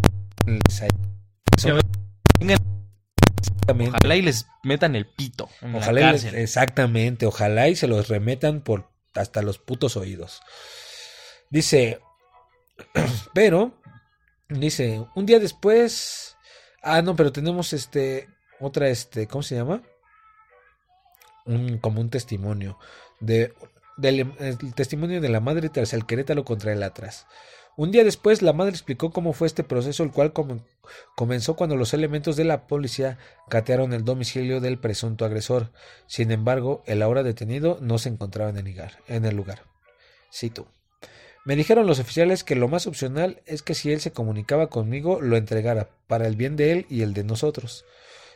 [3.89, 8.07] Ojalá y les metan el pito en Ojalá la les- exactamente, ojalá y se los
[8.07, 10.41] remetan por hasta los putos oídos.
[11.49, 11.99] Dice,
[13.33, 13.81] pero,
[14.49, 16.35] dice, un día después,
[16.83, 19.81] Ah, no, pero tenemos este otra este, ¿cómo se llama?
[21.45, 22.77] Un como un testimonio
[23.19, 23.53] de
[23.97, 27.25] del el testimonio de la madre tras el Querétaro contra el Atlas.
[27.77, 30.61] Un día después, la madre explicó cómo fue este proceso, el cual com-
[31.15, 35.71] comenzó cuando los elementos de la policía catearon el domicilio del presunto agresor.
[36.07, 38.97] Sin embargo, el ahora detenido no se encontraba en el lugar.
[39.07, 39.45] En el.
[41.45, 45.21] Me dijeron los oficiales que lo más opcional es que si él se comunicaba conmigo,
[45.21, 47.85] lo entregara, para el bien de él y el de nosotros.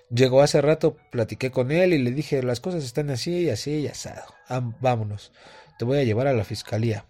[0.09, 3.71] Llegó hace rato, platiqué con él y le dije, las cosas están así y así
[3.79, 4.23] y asado.
[4.47, 5.31] Am- vámonos,
[5.79, 7.05] te voy a llevar a la fiscalía.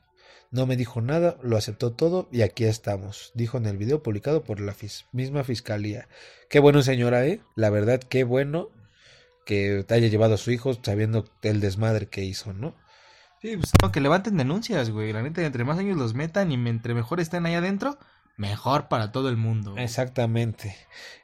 [0.52, 4.44] No me dijo nada, lo aceptó todo y aquí estamos, dijo en el video publicado
[4.44, 6.08] por la fis- misma fiscalía.
[6.50, 7.42] Qué bueno, señora, ¿eh?
[7.56, 8.70] La verdad, qué bueno
[9.46, 12.76] que haya llevado a su hijo sabiendo el desmadre que hizo, ¿no?
[13.42, 15.12] Sí, pues no, que levanten denuncias, güey.
[15.14, 17.98] La neta, entre más años los metan y entre mejor estén ahí adentro,
[18.42, 19.76] mejor para todo el mundo.
[19.78, 20.76] Exactamente.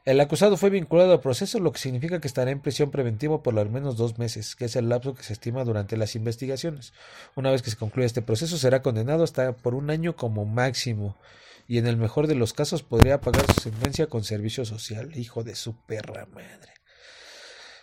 [0.04, 3.58] El acusado fue vinculado al proceso, lo que significa que estará en prisión preventiva por
[3.58, 6.92] al menos dos meses, que es el lapso que se estima durante las investigaciones.
[7.34, 11.16] Una vez que se concluya este proceso, será condenado hasta por un año como máximo,
[11.66, 15.10] y en el mejor de los casos podría pagar su sentencia con servicio social.
[15.18, 16.72] Hijo de su perra madre.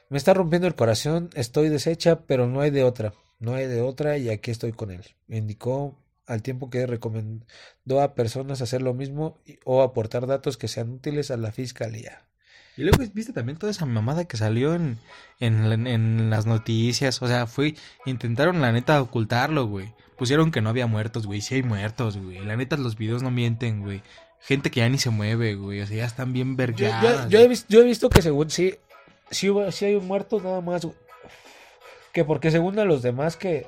[0.09, 3.13] Me está rompiendo el corazón, estoy deshecha, pero no hay de otra.
[3.39, 5.03] No hay de otra y aquí estoy con él.
[5.27, 10.67] Indicó al tiempo que recomendó a personas hacer lo mismo y- o aportar datos que
[10.67, 12.23] sean útiles a la fiscalía.
[12.77, 14.97] Y luego viste también toda esa mamada que salió en,
[15.39, 17.21] en, en las noticias.
[17.21, 17.75] O sea, fue.
[18.05, 19.93] Intentaron la neta ocultarlo, güey.
[20.17, 21.39] Pusieron que no había muertos, güey.
[21.39, 22.39] Sí hay muertos, güey.
[22.43, 24.01] La neta, los videos no mienten, güey.
[24.41, 25.79] Gente que ya ni se mueve, güey.
[25.81, 27.29] O sea, ya están bien vergadas.
[27.29, 28.75] yo- yo he visto, yo he visto que según sí,
[29.31, 30.83] sí, hubo- sí hay un muerto nada más.
[30.83, 30.95] güey.
[32.11, 33.67] Que porque según a los demás que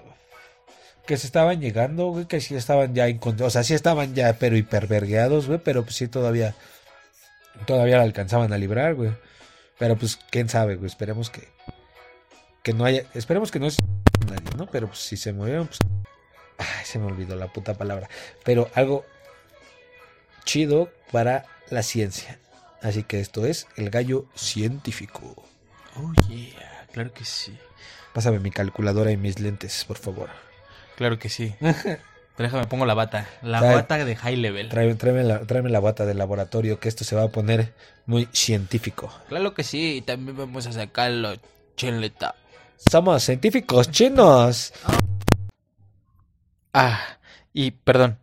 [1.08, 4.56] que se estaban llegando, güey, que sí estaban ya o sea, sí estaban ya pero
[4.56, 6.54] hipervergueados, güey, pero pues sí todavía
[7.66, 9.12] todavía la alcanzaban a librar, güey.
[9.80, 11.48] Pero pues quién sabe, güey, esperemos que
[12.62, 13.82] que no haya, esperemos que no se
[14.30, 14.68] nadie, ¿no?
[14.68, 15.80] Pero pues si se murieron, pues
[16.60, 18.10] ay, se me olvidó la puta palabra,
[18.44, 19.06] pero algo
[20.46, 22.40] chido para la ciencia.
[22.82, 25.44] Así que esto es el gallo científico.
[25.96, 26.86] Oh, yeah.
[26.92, 27.58] Claro que sí.
[28.14, 30.30] Pásame mi calculadora y mis lentes, por favor.
[30.98, 31.54] Claro que sí.
[32.38, 33.28] Déjame, pongo la bata.
[33.42, 34.70] La Trae- bata de high level.
[34.70, 37.74] Tráeme, tráeme la, tráeme la bata del laboratorio, que esto se va a poner
[38.06, 39.12] muy científico.
[39.30, 41.34] Claro que sí, y también vamos a sacarlo
[41.76, 42.36] cheleta.
[42.78, 44.72] Somos científicos chinos.
[46.74, 47.00] Ah,
[47.54, 48.20] y perdón.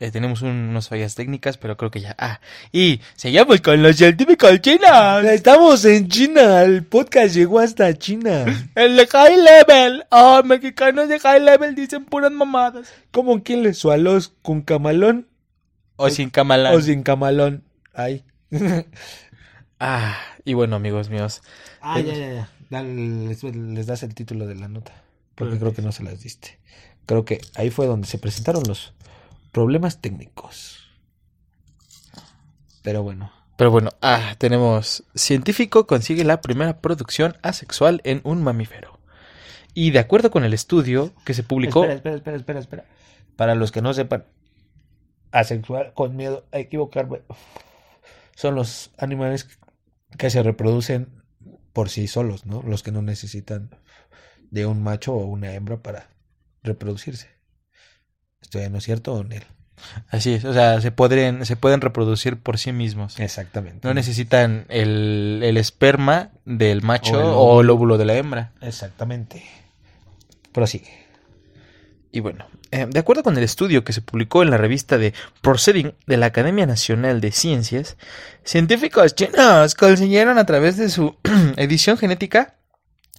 [0.00, 2.16] Eh, tenemos un- unas fallas técnicas, pero creo que ya.
[2.18, 2.40] Ah,
[2.72, 5.24] y seguimos con los científicos chinos.
[5.24, 8.44] Estamos en China, el podcast llegó hasta China.
[8.74, 10.04] El de high level.
[10.10, 12.88] Ah, mexicanos de high level dicen puras mamadas.
[13.12, 15.28] ¿Cómo quién le sualos con camalón
[15.96, 16.74] O sin camalán.
[16.74, 17.62] o sin camalón?
[17.94, 18.24] Ay.
[19.80, 21.42] Ah, y bueno, amigos míos.
[21.80, 22.48] Ah, ya, ya, ya.
[22.70, 22.94] Dale,
[23.28, 24.92] les, les das el título de la nota.
[25.34, 26.58] Porque creo que no se las diste.
[27.06, 28.94] Creo que ahí fue donde se presentaron los
[29.54, 30.84] problemas técnicos.
[32.82, 33.32] Pero bueno.
[33.56, 35.04] Pero bueno, ah, tenemos.
[35.14, 38.98] Científico consigue la primera producción asexual en un mamífero.
[39.72, 41.84] Y de acuerdo con el estudio que se publicó.
[41.84, 42.84] Espera, espera, espera, espera, espera.
[43.36, 44.26] Para los que no sepan,
[45.30, 47.22] asexual con miedo a equivocarme.
[48.34, 49.48] Son los animales
[50.18, 51.22] que se reproducen
[51.72, 52.62] por sí solos, ¿no?
[52.62, 53.70] Los que no necesitan
[54.50, 56.10] de un macho o una hembra para
[56.62, 57.33] reproducirse.
[58.44, 59.42] ¿Estoy no es cierto, Onel?
[60.10, 63.18] Así es, o sea, se pueden, se pueden reproducir por sí mismos.
[63.18, 63.88] Exactamente.
[63.88, 68.52] No necesitan el, el esperma del macho O el o el óvulo de la hembra.
[68.60, 69.42] Exactamente.
[70.52, 71.06] Prosigue.
[72.12, 75.14] Y bueno, eh, de acuerdo con el estudio que se publicó en la revista de
[75.40, 77.96] Proceeding de la Academia Nacional de Ciencias,
[78.44, 81.16] científicos chinos consiguieron a través de su
[81.56, 82.54] edición genética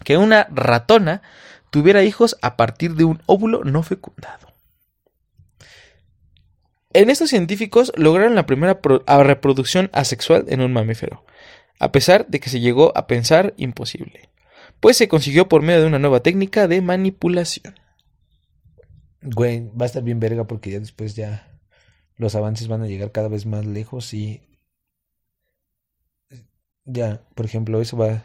[0.04, 1.24] que una ratona
[1.72, 4.55] tuviera hijos a partir de un óvulo no fecundado.
[6.96, 11.26] En estos científicos lograron la primera pro- a reproducción asexual en un mamífero,
[11.78, 14.30] a pesar de que se llegó a pensar imposible,
[14.80, 17.76] pues se consiguió por medio de una nueva técnica de manipulación.
[19.22, 21.60] Güey, va a estar bien verga porque ya después ya
[22.16, 24.42] los avances van a llegar cada vez más lejos y
[26.86, 28.24] ya, por ejemplo, eso va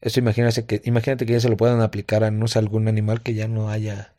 [0.00, 3.20] eso imagínate que imagínate que ya se lo puedan aplicar a no sé algún animal
[3.22, 4.14] que ya no haya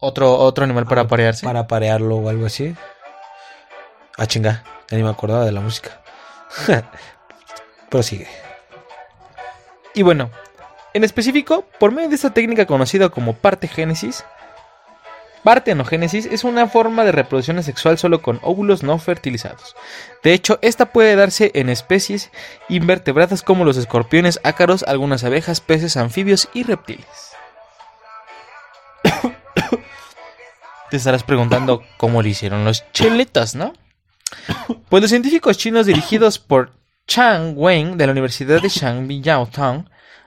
[0.00, 1.44] Otro, otro animal para aparearse.
[1.44, 2.74] para parearlo o algo así.
[4.16, 6.00] Ah, chinga, ya ni me acordaba de la música.
[7.90, 8.28] Prosigue.
[9.94, 10.30] Y bueno,
[10.94, 14.24] en específico, por medio de esta técnica conocida como parte génesis,
[15.44, 19.76] partenogénesis es una forma de reproducción sexual solo con óvulos no fertilizados.
[20.22, 22.30] De hecho, esta puede darse en especies
[22.68, 27.06] invertebradas como los escorpiones, ácaros, algunas abejas, peces, anfibios y reptiles.
[30.90, 33.72] Te estarás preguntando cómo lo hicieron los cheletas, ¿no?
[34.88, 36.72] Pues los científicos chinos dirigidos por
[37.06, 39.22] Chang Wen de la Universidad de Shanghai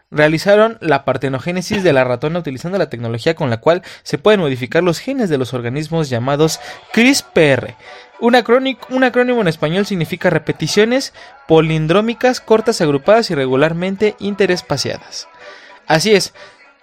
[0.10, 4.84] realizaron la partenogénesis de la ratona utilizando la tecnología con la cual se pueden modificar
[4.84, 6.60] los genes de los organismos llamados
[6.92, 7.76] CRISPR.
[8.20, 11.14] Un, acróni- un acrónimo en español significa repeticiones
[11.48, 15.28] polindrómicas cortas agrupadas y regularmente interespaciadas.
[15.88, 16.34] Así es,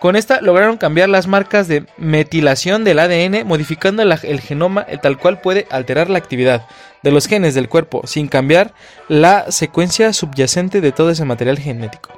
[0.01, 5.19] con esta lograron cambiar las marcas de metilación del ADN, modificando el genoma, el tal
[5.19, 6.67] cual puede alterar la actividad
[7.03, 8.73] de los genes del cuerpo, sin cambiar
[9.09, 12.11] la secuencia subyacente de todo ese material genético.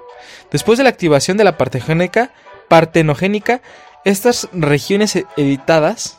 [0.53, 2.31] Después de la activación de la partenogénica,
[2.69, 3.61] partenogénica
[4.05, 6.19] estas regiones editadas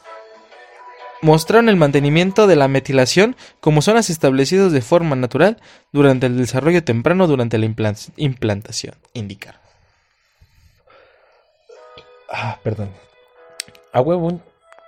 [1.22, 5.61] mostraron el mantenimiento de la metilación como zonas establecidas de forma natural
[5.93, 9.62] durante el desarrollo temprano durante la implan- implantación, indicaron.
[12.34, 12.90] Ah, perdón.
[13.94, 14.42] A huevo.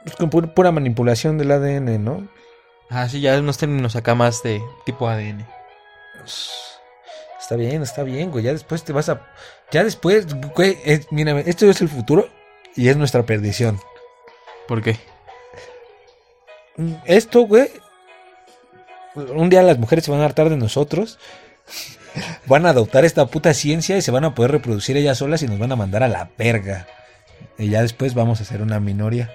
[0.06, 2.28] Es con pu- pura manipulación del ADN, ¿no?
[2.90, 5.46] Ah, sí, ya unos términos acá más de tipo ADN.
[7.40, 8.44] Está bien, está bien, güey.
[8.44, 9.22] Ya después te vas a.
[9.72, 10.78] Ya después, güey.
[10.84, 12.28] es- mira, esto es el futuro
[12.76, 13.80] y es nuestra perdición.
[14.68, 14.98] ¿Por qué?
[16.78, 17.70] Mm, Esto, güey.
[19.16, 21.20] Un día las mujeres se van a hartar de nosotros.
[22.48, 25.48] Van a adoptar esta puta ciencia y se van a poder reproducir ellas solas y
[25.48, 26.88] nos van a mandar a la verga.
[27.58, 29.32] Y ya después vamos a ser una minoría.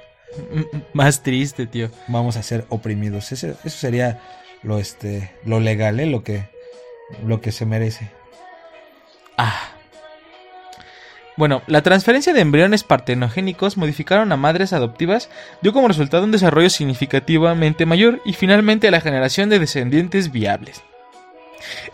[0.93, 1.91] Más triste, tío.
[2.09, 3.33] Vamos a ser oprimidos.
[3.33, 4.21] Ese- eso sería
[4.63, 6.07] lo, este, lo legal, ¿eh?
[6.07, 6.49] Lo que,
[7.27, 8.11] lo que se merece.
[9.39, 9.59] Ah.
[11.37, 15.31] Bueno, la transferencia de embriones partenogénicos modificaron a madres adoptivas
[15.63, 20.83] dio como resultado un desarrollo significativamente mayor y finalmente la generación de descendientes viables.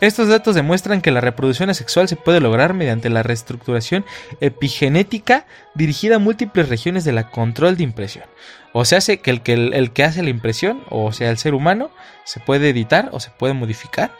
[0.00, 4.04] Estos datos demuestran que la reproducción asexual se puede lograr mediante la reestructuración
[4.40, 8.24] epigenética dirigida a múltiples regiones de la control de impresión.
[8.72, 11.54] O se hace que el que, el que hace la impresión, o sea, el ser
[11.54, 11.90] humano,
[12.24, 14.10] se puede editar o se puede modificar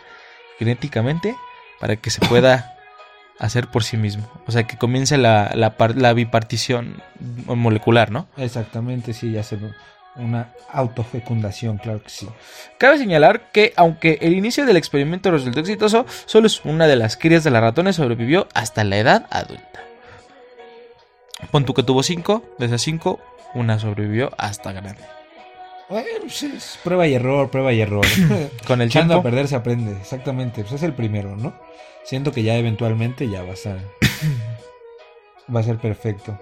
[0.59, 1.37] genéticamente
[1.81, 2.75] para que se pueda
[3.39, 4.31] hacer por sí mismo.
[4.47, 7.03] O sea, que comience la, la, la bipartición
[7.47, 8.29] molecular, ¿no?
[8.37, 9.59] Exactamente, sí, ya se
[10.19, 12.29] una autofecundación, claro que sí.
[12.79, 17.17] Cabe señalar que, aunque el inicio del experimento resultó exitoso, solo es una de las
[17.17, 19.81] crías de la ratona y sobrevivió hasta la edad adulta.
[21.51, 23.21] Pon tú que tuvo cinco, de esas cinco,
[23.55, 25.03] una sobrevivió hasta grande.
[25.89, 28.05] Bueno, pues es prueba y error, prueba y error.
[28.67, 30.63] Con el Echando a tiempo, perder se aprende, exactamente.
[30.63, 31.55] Pues es el primero, ¿no?
[32.05, 33.79] Siento que ya eventualmente ya va a ser.
[35.55, 36.39] va a ser perfecto.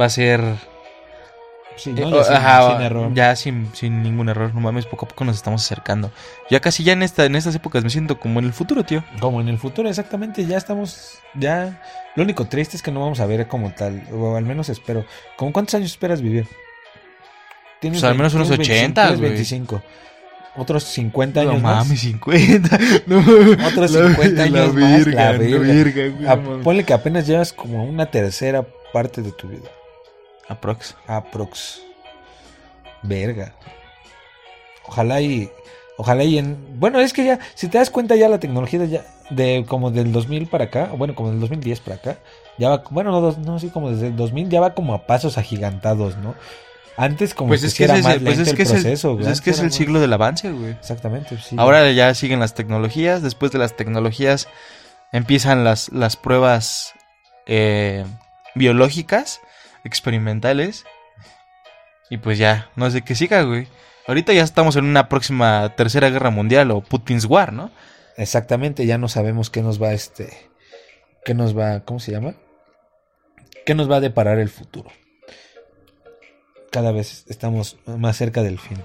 [0.00, 0.71] va a ser...
[1.76, 2.10] Sí, eh, ¿no?
[2.10, 3.14] Ya sin, ajá, sin error.
[3.14, 4.54] ya sin, sin ningún error.
[4.54, 6.10] No mames, poco a poco nos estamos acercando.
[6.50, 9.02] Ya casi ya en, esta, en estas épocas me siento como en el futuro, tío.
[9.20, 11.18] Como en el futuro, exactamente, ya estamos.
[11.34, 11.80] Ya.
[12.14, 14.02] Lo único triste es que no vamos a ver como tal.
[14.12, 15.04] O al menos espero.
[15.36, 16.46] ¿Cómo cuántos años esperas vivir?
[17.80, 19.30] Tienes Pues al menos unos 25, 80, tienes güey.
[19.30, 19.82] 25.
[20.54, 21.84] Otros 50 No años más.
[21.86, 22.78] mames, 50.
[23.06, 23.18] No,
[23.66, 26.64] Otros la- 50 la años más, la la verga, güey, Ah, no mames.
[26.64, 29.68] ponle que apenas llevas como una tercera parte de tu vida.
[30.52, 30.96] Aprox.
[31.06, 31.80] Aprox.
[33.02, 33.52] Verga.
[34.86, 35.50] Ojalá y.
[35.96, 36.78] Ojalá y en.
[36.78, 40.12] Bueno, es que ya, si te das cuenta, ya la tecnología ya de como del
[40.12, 42.18] 2000 para acá, bueno, como del 2010 para acá,
[42.58, 42.82] ya va.
[42.90, 46.34] Bueno, no, no, sí, como desde el 2000 ya va como a pasos agigantados, ¿no?
[46.96, 48.68] Antes, como Pues que es que, era ese es, más pues lento es que el
[48.68, 49.32] es el, proceso, pues güey.
[49.32, 50.72] es que es el siglo del avance, güey.
[50.72, 51.56] Exactamente, sí.
[51.58, 53.22] Ahora ya siguen las tecnologías.
[53.22, 54.48] Después de las tecnologías
[55.10, 56.92] empiezan las, las pruebas
[57.46, 58.04] eh,
[58.54, 59.40] biológicas,
[59.84, 60.84] experimentales.
[62.10, 63.68] Y pues ya, no sé qué siga, güey.
[64.06, 67.70] Ahorita ya estamos en una próxima tercera guerra mundial o Putin's War, ¿no?
[68.16, 70.50] Exactamente, ya no sabemos qué nos va este.
[71.24, 71.80] ¿Qué nos va.
[71.80, 72.34] ¿Cómo se llama?
[73.64, 74.90] ¿Qué nos va a deparar el futuro?
[76.70, 78.82] Cada vez estamos más cerca del fin.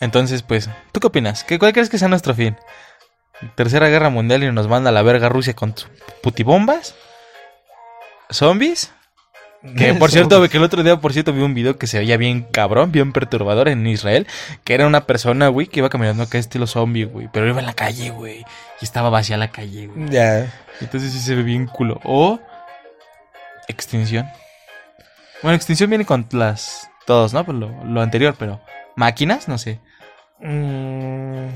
[0.00, 1.44] Entonces, pues, ¿tú qué opinas?
[1.44, 2.56] ¿Qué, ¿Cuál crees que sea nuestro fin?
[3.56, 5.74] ¿Tercera guerra mundial y nos manda a la verga Rusia con
[6.22, 6.94] putibombas?
[8.30, 8.92] ¿Zombies?
[9.76, 12.18] Que por cierto, que el otro día, por cierto, vi un video que se veía
[12.18, 14.26] bien cabrón, bien perturbador en Israel.
[14.62, 17.28] Que era una persona, güey, que iba caminando acá estilo zombie, güey.
[17.32, 18.44] Pero iba en la calle, güey.
[18.80, 20.10] Y estaba vacía la calle, güey.
[20.10, 20.52] Ya.
[20.80, 21.98] Entonces sí se ve bien culo.
[22.04, 22.38] O
[23.68, 24.28] extinción.
[25.42, 26.88] Bueno, extinción viene con las...
[27.06, 27.44] Todos, ¿no?
[27.44, 28.60] Pues lo, lo anterior, pero...
[28.96, 29.80] Máquinas, no sé.
[30.40, 31.48] Mm,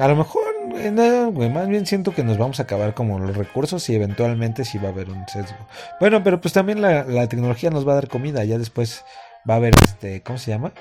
[0.00, 0.45] a lo mejor,
[0.92, 4.78] no, más bien siento que nos vamos a acabar como los recursos y eventualmente sí
[4.78, 5.56] va a haber un sesgo.
[6.00, 9.04] Bueno, pero pues también la, la tecnología nos va a dar comida, ya después
[9.48, 10.72] Va a haber este, ¿cómo se llama?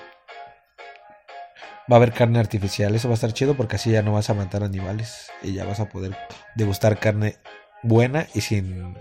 [1.91, 4.31] Va a haber carne artificial, eso va a estar chido porque así ya no vas
[4.31, 6.17] a matar animales y ya vas a poder
[6.55, 7.35] degustar carne
[7.83, 8.95] buena y sin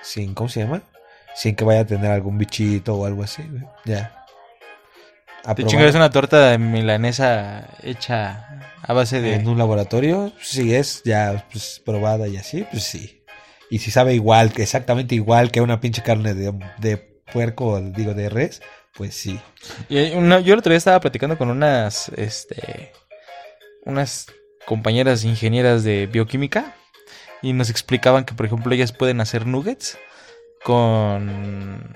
[0.00, 0.82] sin ¿cómo se llama?
[1.34, 3.42] Sin que vaya a tener algún bichito o algo así.
[3.84, 4.23] Ya.
[5.44, 9.34] A Te chingas una torta de milanesa hecha a base de...
[9.34, 13.22] en un laboratorio, si es ya pues, probada y así, pues sí.
[13.70, 16.96] Y si sabe igual, que exactamente igual que una pinche carne de, de
[17.32, 18.62] puerco, digo de res,
[18.94, 19.38] pues sí.
[19.88, 22.92] Y hay una- yo el otro día estaba platicando con unas, este,
[23.84, 24.26] unas
[24.66, 26.74] compañeras ingenieras de bioquímica
[27.42, 29.98] y nos explicaban que, por ejemplo, ellas pueden hacer nuggets
[30.62, 31.94] con,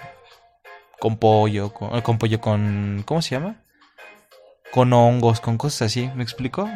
[0.98, 3.62] con pollo, con, con pollo, con, ¿cómo se llama?
[4.72, 6.10] Con hongos, con cosas así.
[6.14, 6.68] ¿Me explico?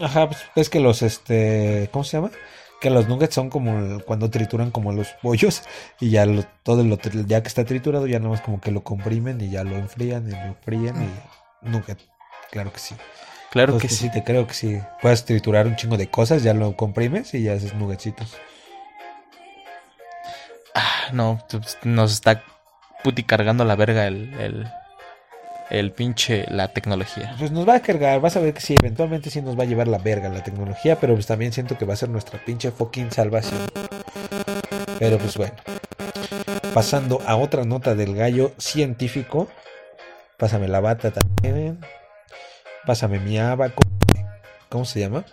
[0.00, 2.30] Ajá, pues es que los, este, ¿cómo se llama?
[2.80, 5.62] Que los nuggets son como cuando trituran como los pollos
[6.00, 8.82] y ya lo, todo lo, ya que está triturado ya nada más como que lo
[8.82, 11.98] comprimen y ya lo enfrían y lo fríen y nugget,
[12.50, 12.96] claro que sí.
[13.50, 14.04] Claro Entonces, que sí.
[14.08, 14.80] sí, te creo que sí.
[15.02, 18.34] Puedes triturar un chingo de cosas, ya lo comprimes y ya haces nuggetscitos.
[20.74, 22.42] Ah, no, pues, nos está
[23.02, 24.66] puti cargando la verga el, el,
[25.70, 27.34] el pinche, la tecnología.
[27.38, 29.66] Pues nos va a cargar, vas a ver que sí, eventualmente sí nos va a
[29.66, 32.70] llevar la verga la tecnología, pero pues también siento que va a ser nuestra pinche
[32.70, 33.60] fucking salvación.
[34.98, 35.54] Pero pues bueno.
[36.74, 39.48] Pasando a otra nota del gallo científico.
[40.38, 41.80] Pásame la bata también.
[42.86, 43.82] Pásame mi abaco.
[44.68, 45.24] ¿Cómo se llama?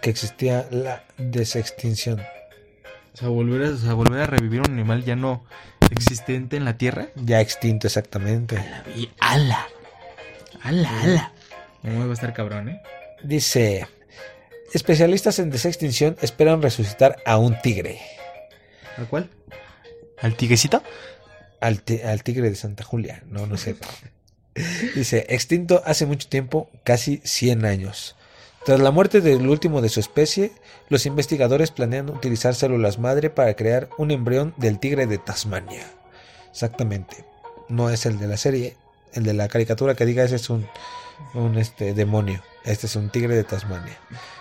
[0.00, 2.20] Que existía la desextinción.
[3.14, 5.44] O sea, volver a, o sea, volver a revivir un animal ya no
[5.90, 7.08] existente en la Tierra.
[7.16, 8.56] Ya extinto exactamente.
[9.20, 9.66] Ala.
[10.62, 11.32] Ala, ala.
[11.82, 12.82] No va a estar cabrón, ¿eh?
[13.22, 13.86] Dice,
[14.72, 18.00] especialistas en desextinción esperan resucitar a un tigre.
[18.96, 19.30] ¿A cuál?
[20.20, 20.82] ¿Al tiguecito?
[21.60, 23.76] Al, al tigre de Santa Julia, no, no sé.
[24.94, 28.16] Dice, extinto hace mucho tiempo, casi 100 años.
[28.66, 30.50] Tras la muerte del último de su especie,
[30.88, 35.86] los investigadores planean utilizar células madre para crear un embrión del tigre de Tasmania.
[36.50, 37.24] Exactamente.
[37.68, 38.76] No es el de la serie,
[39.12, 40.66] el de la caricatura que diga ese es un,
[41.56, 42.42] este, demonio.
[42.64, 43.96] Este es un tigre de Tasmania.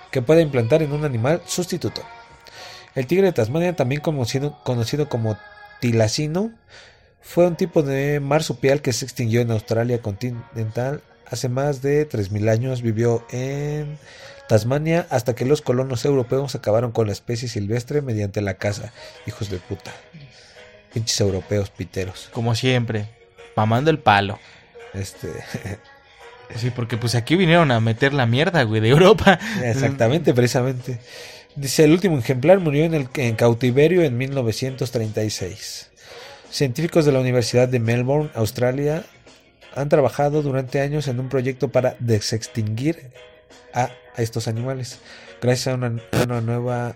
[0.10, 2.02] Que puede implantar en un animal sustituto.
[2.96, 5.38] El tigre de Tasmania, también conocido, conocido como
[5.82, 6.52] tilacino,
[7.22, 12.50] fue un tipo de marsupial que se extinguió en Australia continental hace más de 3.000
[12.50, 12.82] años.
[12.82, 13.98] Vivió en
[14.48, 18.92] Tasmania hasta que los colonos europeos acabaron con la especie silvestre mediante la caza.
[19.26, 19.92] Hijos de puta.
[20.94, 22.30] Pinches europeos piteros.
[22.32, 23.10] Como siempre.
[23.56, 24.40] Mamando el palo.
[24.94, 25.30] Este,
[26.56, 29.40] Sí, porque pues aquí vinieron a meter la mierda, güey, de Europa.
[29.64, 31.00] exactamente, precisamente.
[31.56, 35.90] Dice, el último ejemplar murió en, el, en cautiverio en 1936.
[36.50, 39.06] Científicos de la Universidad de Melbourne, Australia,
[39.76, 43.12] han trabajado durante años en un proyecto para desextinguir
[43.74, 45.00] a, a estos animales.
[45.42, 46.96] Gracias a una, nueva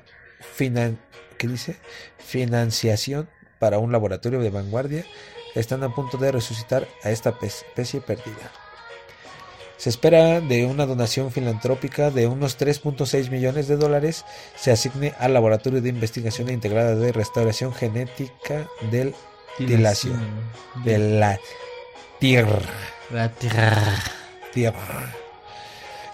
[0.57, 0.97] finan-
[1.37, 1.75] ¿qué dice?
[2.17, 5.03] financiación para un laboratorio de vanguardia,
[5.55, 8.51] están a punto de resucitar a esta pe- especie perdida.
[9.77, 14.25] Se espera de una donación filantrópica de unos 3.6 millones de dólares
[14.57, 19.15] se asigne al Laboratorio de Investigación Integrada de Restauración Genética del
[19.57, 20.11] Tilacio.
[20.83, 21.39] de la
[22.19, 22.59] tierra.
[23.11, 23.95] La tierra.
[24.53, 25.13] tierra.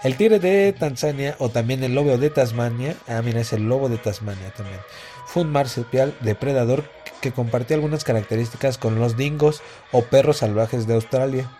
[0.02, 3.88] El tigre de Tanzania o también el lobo de Tasmania, ah mira es el lobo
[3.88, 4.78] de Tasmania también,
[5.26, 6.84] fue un marsupial depredador
[7.20, 11.50] que compartía algunas características con los dingos o perros salvajes de Australia.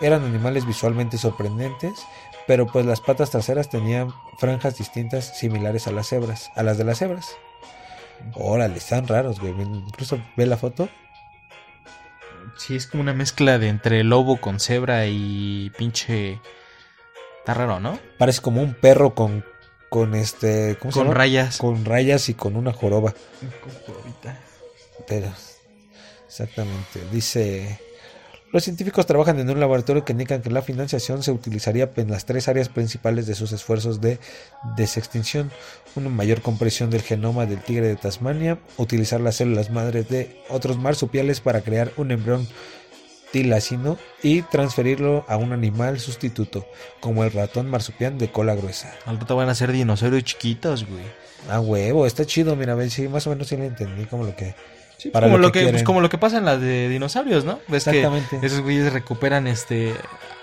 [0.00, 1.92] Eran animales visualmente sorprendentes,
[2.46, 6.84] pero pues las patas traseras tenían franjas distintas similares a las cebras, a las de
[6.84, 7.36] las cebras.
[8.34, 9.52] Órale, están raros, güey.
[9.52, 10.88] Incluso ve la foto.
[12.56, 16.40] Sí, es como una mezcla de entre lobo con cebra y pinche...
[17.38, 17.98] Está raro, ¿no?
[18.18, 19.44] Parece como un perro con
[19.88, 21.18] con este, ¿cómo se Con llama?
[21.18, 21.58] rayas.
[21.58, 23.14] Con rayas y con una joroba.
[23.62, 24.38] Con jorobita.
[25.06, 25.32] Pero,
[26.26, 27.00] exactamente.
[27.12, 27.80] Dice,
[28.52, 32.26] los científicos trabajan en un laboratorio que indican que la financiación se utilizaría en las
[32.26, 34.18] tres áreas principales de sus esfuerzos de
[34.76, 35.50] desextinción.
[35.94, 40.78] Una mayor compresión del genoma del tigre de Tasmania, utilizar las células madres de otros
[40.78, 42.46] marsupiales para crear un embrión
[43.32, 46.66] tilacino y transferirlo a un animal sustituto,
[47.00, 48.94] como el ratón marsupial de cola gruesa.
[49.04, 51.04] Al rato van a ser dinosaurios chiquitos, güey.
[51.48, 54.24] Ah, huevo, está chido, mira, a ver si más o menos sí lo entendí como
[54.24, 54.54] lo que...
[54.98, 55.84] Sí, Para como lo lo que que, pues, quieren.
[55.84, 57.60] como lo que pasa en las de dinosaurios, ¿no?
[57.68, 58.46] Ves que Exactamente.
[58.46, 59.94] esos güeyes recuperan este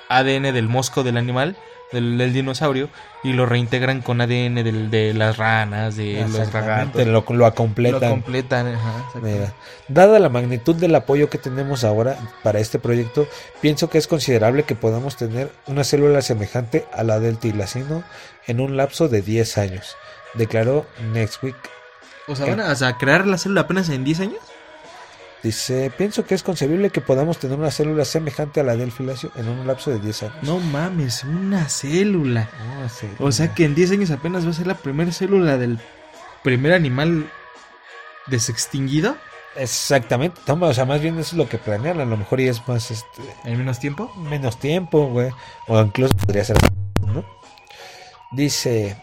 [0.09, 1.55] ADN del mosco del animal,
[1.91, 2.89] del, del dinosaurio,
[3.23, 7.05] y lo reintegran con ADN del- de las ranas, de los ragatos.
[7.07, 8.01] lo, lo completan.
[8.01, 9.39] Lo completan, ajá, exactamente.
[9.39, 9.53] Mira,
[9.87, 13.27] dada la magnitud del apoyo que tenemos ahora para este proyecto,
[13.61, 18.03] pienso que es considerable que podamos tener una célula semejante a la del tilacino
[18.47, 19.95] en un lapso de 10 años,
[20.35, 21.55] declaró Nextweek.
[22.27, 24.39] O sea, van a, o sea, crear la célula apenas en 10 años.
[25.43, 29.29] Dice, pienso que es concebible que podamos tener una célula semejante a la del filacio
[29.35, 30.35] en un lapso de 10 años.
[30.41, 32.49] No mames, una célula.
[32.79, 35.57] No, sí, O sea que en 10 años apenas va a ser la primera célula
[35.57, 35.79] del
[36.43, 37.29] primer animal
[38.27, 39.17] desextinguido.
[39.55, 42.47] Exactamente, toma, o sea, más bien eso es lo que planean, a lo mejor y
[42.47, 44.11] es más, este, En menos tiempo.
[44.15, 45.29] menos tiempo, güey.
[45.67, 46.57] O incluso podría ser,
[47.05, 47.23] ¿no?
[48.31, 48.95] Dice.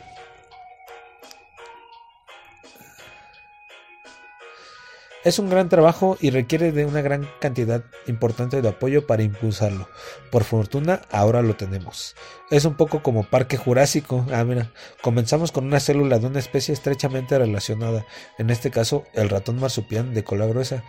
[5.23, 9.87] Es un gran trabajo y requiere de una gran cantidad importante de apoyo para impulsarlo.
[10.31, 12.17] Por fortuna, ahora lo tenemos.
[12.51, 14.25] Es un poco como Parque Jurásico.
[14.33, 18.07] Ah, mira, comenzamos con una célula de una especie estrechamente relacionada,
[18.39, 20.85] en este caso el ratón marsupial de cola gruesa,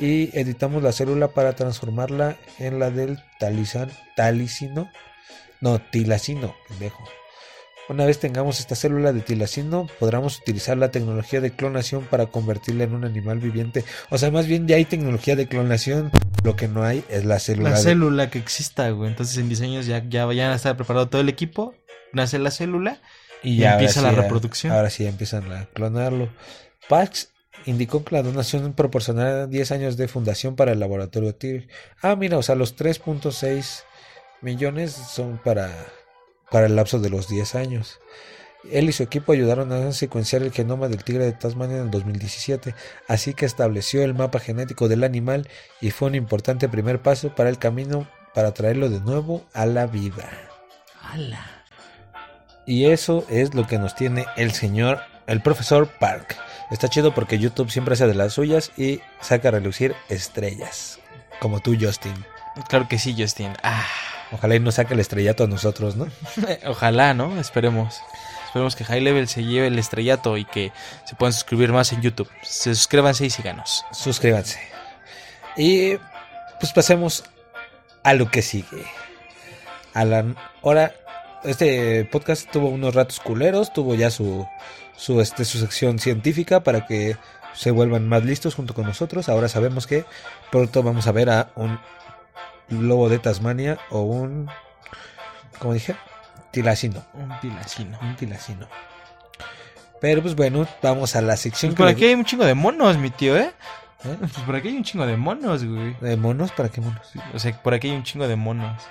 [0.00, 4.90] y editamos la célula para transformarla en la del talizan, talicino,
[5.60, 7.04] no, tilacino, pendejo.
[7.88, 12.82] Una vez tengamos esta célula de tilacino, podremos utilizar la tecnología de clonación para convertirla
[12.84, 13.84] en un animal viviente.
[14.10, 16.10] O sea, más bien ya hay tecnología de clonación,
[16.42, 17.70] lo que no hay es la célula.
[17.70, 19.10] La de- célula que exista, güey.
[19.10, 21.74] Entonces en 10 años ya, ya vayan a estar preparado todo el equipo.
[22.12, 22.98] Nace la célula.
[23.42, 24.72] y ahora empieza la ya- reproducción.
[24.72, 26.28] Ahora sí ya empiezan a clonarlo.
[26.88, 27.28] Pax
[27.66, 31.68] indicó que la donación proporcionará 10 años de fundación para el laboratorio Tigre.
[32.02, 33.84] Ah, mira, o sea, los 3.6
[34.40, 35.70] millones son para,
[36.50, 38.00] para el lapso de los 10 años.
[38.70, 41.90] Él y su equipo ayudaron a secuenciar el genoma del tigre de Tasmania en el
[41.90, 42.74] 2017,
[43.08, 45.48] así que estableció el mapa genético del animal
[45.80, 49.86] y fue un importante primer paso para el camino para traerlo de nuevo a la
[49.86, 50.28] vida.
[51.00, 51.64] ¡Hala!
[52.66, 56.36] Y eso es lo que nos tiene el señor, el profesor Park.
[56.70, 60.98] Está chido porque YouTube siempre hace de las suyas y saca a relucir estrellas.
[61.38, 62.14] Como tú, Justin.
[62.68, 63.52] Claro que sí, Justin.
[63.62, 63.86] Ah,
[64.32, 66.08] Ojalá y nos saque el estrellato a nosotros, ¿no?
[66.66, 67.38] ojalá, ¿no?
[67.38, 68.00] Esperemos.
[68.46, 70.72] Esperemos que High Level se lleve el estrellato y que
[71.04, 72.28] se puedan suscribir más en YouTube.
[72.42, 73.84] Se suscríbanse y síganos.
[73.92, 74.58] Suscríbanse.
[75.56, 75.96] Y
[76.58, 77.24] pues pasemos
[78.02, 78.84] a lo que sigue.
[79.94, 80.24] A la
[80.62, 80.94] hora.
[81.44, 83.72] Este podcast tuvo unos ratos culeros.
[83.72, 84.46] Tuvo ya su,
[84.96, 87.16] su, este, su sección científica para que
[87.54, 89.28] se vuelvan más listos junto con nosotros.
[89.28, 90.04] Ahora sabemos que
[90.50, 91.78] pronto vamos a ver a un
[92.68, 94.48] lobo de Tasmania o un.
[95.58, 95.96] Como dije,
[96.50, 97.04] tilacino.
[97.14, 97.98] Un tilacino.
[98.00, 98.68] Un tilacino.
[100.00, 102.54] Pero pues bueno, vamos a la sección Pues por que aquí hay un chingo de
[102.54, 103.52] monos, mi tío, ¿eh?
[104.04, 104.16] ¿Eh?
[104.20, 105.96] Pues por aquí hay un chingo de monos, güey.
[106.00, 106.52] ¿De monos?
[106.52, 107.12] ¿Para qué monos?
[107.34, 108.82] O sea, por aquí hay un chingo de monos.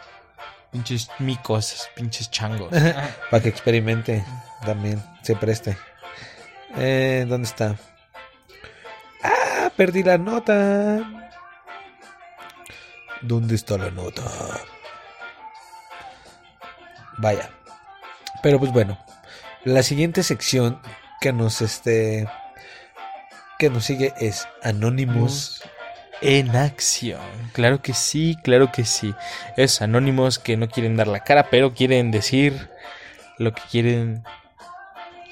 [0.71, 2.69] Pinches micos, pinches changos.
[3.31, 4.25] Para que experimente
[4.65, 5.77] también, se preste.
[6.75, 7.75] Eh, ¿Dónde está?
[9.23, 9.71] ¡Ah!
[9.77, 11.24] Perdí la nota.
[13.25, 14.23] ¿Dónde está la nota?
[17.17, 17.49] Vaya.
[18.43, 18.97] Pero pues bueno.
[19.63, 20.79] La siguiente sección
[21.19, 22.27] que nos este.
[23.57, 25.63] que nos sigue es Anonymous.
[26.21, 27.19] en acción.
[27.53, 29.15] Claro que sí, claro que sí.
[29.57, 32.69] Es anónimos que no quieren dar la cara, pero quieren decir
[33.37, 34.23] lo que quieren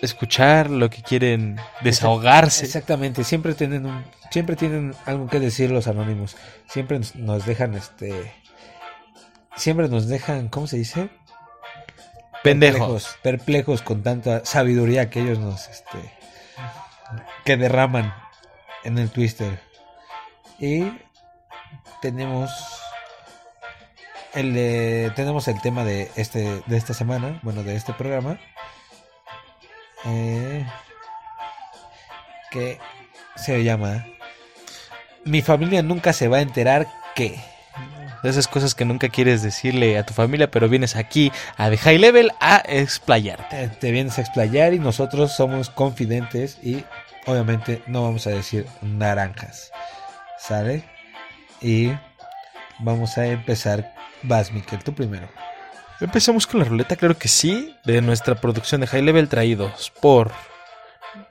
[0.04, 2.66] escuchar, lo que quieren desahogarse.
[2.66, 6.36] Exactamente, siempre tienen un, siempre tienen algo que decir los anónimos.
[6.68, 8.34] Siempre nos- dejan este
[9.56, 11.10] siempre nos dejan, ¿cómo se dice?
[12.44, 13.18] Pendejos.
[13.22, 15.98] perplejos con tanta sabiduría que ellos nos este
[17.46, 18.14] que derraman
[18.84, 19.62] en el Twister.
[20.60, 20.92] Y
[22.02, 22.52] tenemos
[24.34, 28.40] el de- tenemos el tema de este de esta semana, bueno, de este programa.
[30.06, 30.66] Eh,
[32.52, 32.78] que
[33.36, 34.06] se llama
[35.26, 37.40] Mi familia nunca se va a enterar que
[38.24, 41.98] esas cosas que nunca quieres decirle a tu familia, pero vienes aquí a The High
[41.98, 43.64] Level a explayarte.
[43.64, 46.84] Eh, te vienes a explayar y nosotros somos confidentes y
[47.26, 49.72] obviamente no vamos a decir naranjas.
[50.38, 50.84] ¿Sale?
[51.62, 51.92] Y
[52.80, 53.94] vamos a empezar.
[54.24, 55.28] Vas, Miquel, tú primero.
[56.04, 60.32] Empezamos con la ruleta, claro que sí, de nuestra producción de High Level traídos por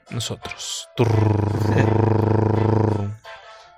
[0.09, 0.89] nosotros.
[0.95, 1.09] Turr.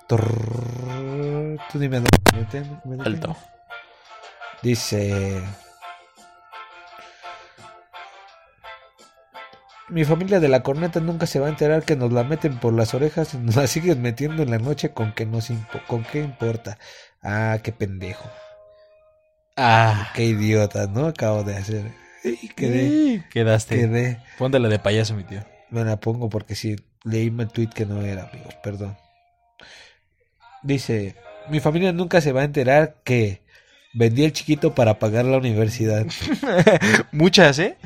[0.07, 3.03] Trrr, Tú dime dónde.
[3.03, 3.35] Alto.
[4.61, 5.43] Dice.
[9.89, 12.73] Mi familia de la corneta nunca se va a enterar que nos la meten por
[12.73, 16.03] las orejas y nos la siguen metiendo en la noche con que nos impo- con
[16.03, 16.77] qué importa.
[17.21, 18.29] Ah, qué pendejo.
[19.55, 20.11] Ah.
[20.13, 21.07] Qué idiota, ¿no?
[21.07, 21.91] Acabo de hacer.
[22.23, 23.75] Y quedé, Sí, Quedaste.
[23.75, 24.19] quedé.
[24.37, 25.41] Ponte la de payaso, mi tío.
[25.69, 28.97] Me la pongo porque sí, leí el tweet que no era, amigos, perdón.
[30.63, 31.15] Dice,
[31.49, 33.41] mi familia nunca se va a enterar que
[33.93, 36.05] vendí el chiquito para pagar la universidad.
[37.11, 37.77] Muchas, ¿eh?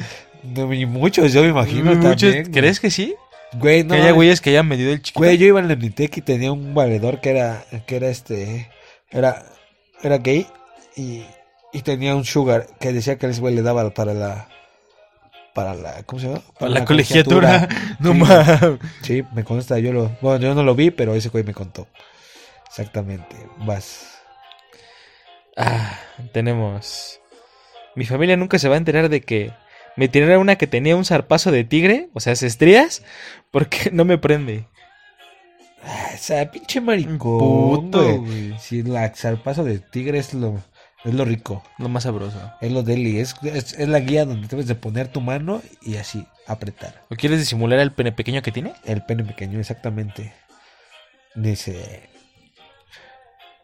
[0.44, 2.22] No, y muchos, yo me imagino Muchos.
[2.22, 2.52] también.
[2.54, 3.14] ¿Crees que sí?
[3.54, 3.90] Güey, no.
[3.90, 4.16] que haya mames.
[4.16, 5.20] güeyes que hayan vendido el chiquito.
[5.20, 8.70] Güey, yo iba en la Unitec y tenía un valedor que era, que era este,
[9.12, 9.44] era,
[10.02, 10.48] era gay
[10.96, 11.24] y,
[11.74, 14.48] y tenía un sugar que decía que ese güey le daba para la,
[15.54, 16.42] para la, ¿cómo se llama?
[16.60, 17.68] Para la colegiatura.
[18.00, 18.20] No Sí.
[18.20, 18.80] mames.
[19.02, 21.88] Sí, me consta, yo lo, bueno, yo no lo vi, pero ese güey me contó.
[22.68, 24.20] Exactamente, vas.
[25.58, 26.00] Ah,
[26.34, 27.20] tenemos.
[27.96, 29.52] Mi familia nunca se va a enterar de que
[29.98, 33.04] me tiré una que tenía un zarpazo de tigre, o sea, estrías,
[33.52, 34.68] porque no me prende.
[35.84, 38.56] Ah, esa pinche maricón, Puto, güey.
[38.60, 40.62] Sí, la zarpazo de tigre es lo,
[41.06, 41.64] es lo rico.
[41.78, 42.38] Lo más sabroso.
[42.62, 45.96] Es lo deli, es, es, es la guía donde debes de poner tu mano y
[45.96, 47.04] así apretar.
[47.10, 48.74] ¿O quieres disimular el pene pequeño que tiene?
[48.84, 50.34] El pene pequeño, exactamente.
[51.36, 52.10] Dice.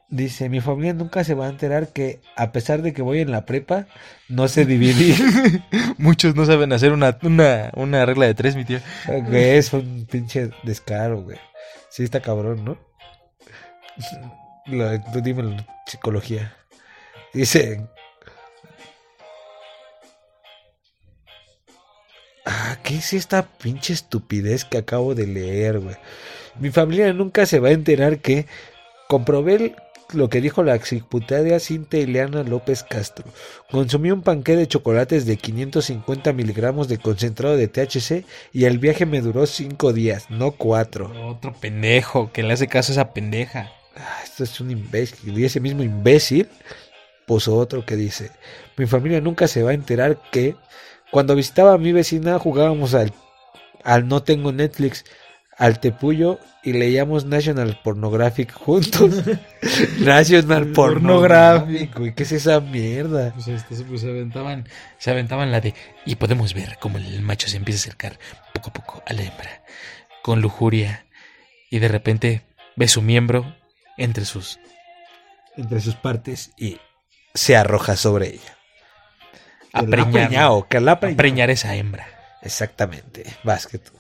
[0.08, 3.32] Dice, mi familia nunca se va a enterar que a pesar de que voy en
[3.32, 3.88] la prepa,
[4.30, 5.16] no sé dividir.
[5.98, 8.80] Muchos no saben hacer una, una, una regla de tres, mi tío.
[9.08, 11.40] Güey, es un pinche descaro, güey.
[11.90, 12.78] Sí está cabrón, ¿no?
[14.68, 15.58] Lo, tú dímelo,
[15.88, 16.54] psicología.
[17.36, 17.86] Dice...
[22.46, 25.98] Ah, ¿qué es esta pinche estupidez que acabo de leer, güey?
[26.60, 28.46] Mi familia nunca se va a enterar que
[29.10, 29.76] comprobé
[30.14, 33.26] lo que dijo la exdiputada Cinta Ileana López Castro.
[33.70, 38.24] Consumí un panqué de chocolates de 550 miligramos de concentrado de THC
[38.54, 41.12] y el viaje me duró cinco días, no cuatro.
[41.28, 43.74] Otro pendejo que le hace caso a esa pendeja.
[43.98, 45.38] Ah, esto es un imbécil.
[45.38, 46.48] Y ese mismo imbécil
[47.26, 48.32] puso otro que dice,
[48.78, 50.56] mi familia nunca se va a enterar que
[51.12, 53.14] cuando visitaba a mi vecina jugábamos al,
[53.84, 55.06] al no tengo Netflix,
[55.58, 59.24] al tepullo y leíamos National Pornographic juntos.
[60.00, 63.32] National Pornographic, güey, ¿qué es esa mierda?
[63.34, 64.68] Pues, este, pues, se aventaban,
[64.98, 65.74] se aventaban la de
[66.06, 68.20] y podemos ver cómo el macho se empieza a acercar
[68.54, 69.64] poco a poco a la hembra
[70.22, 71.06] con lujuria
[71.70, 72.42] y de repente
[72.76, 73.56] ve su miembro
[73.98, 74.60] entre sus
[75.56, 76.80] Entre sus partes y
[77.36, 78.58] se arroja sobre ella.
[79.74, 80.68] Ha preñado.
[81.16, 82.08] preñar esa hembra.
[82.42, 83.92] Exactamente, vas que tú.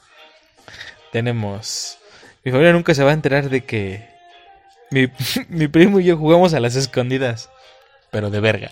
[1.11, 1.99] Tenemos
[2.45, 4.07] mi familia nunca se va a enterar de que
[4.91, 5.09] mi,
[5.49, 7.49] mi primo y yo jugamos a las escondidas,
[8.11, 8.71] pero de verga.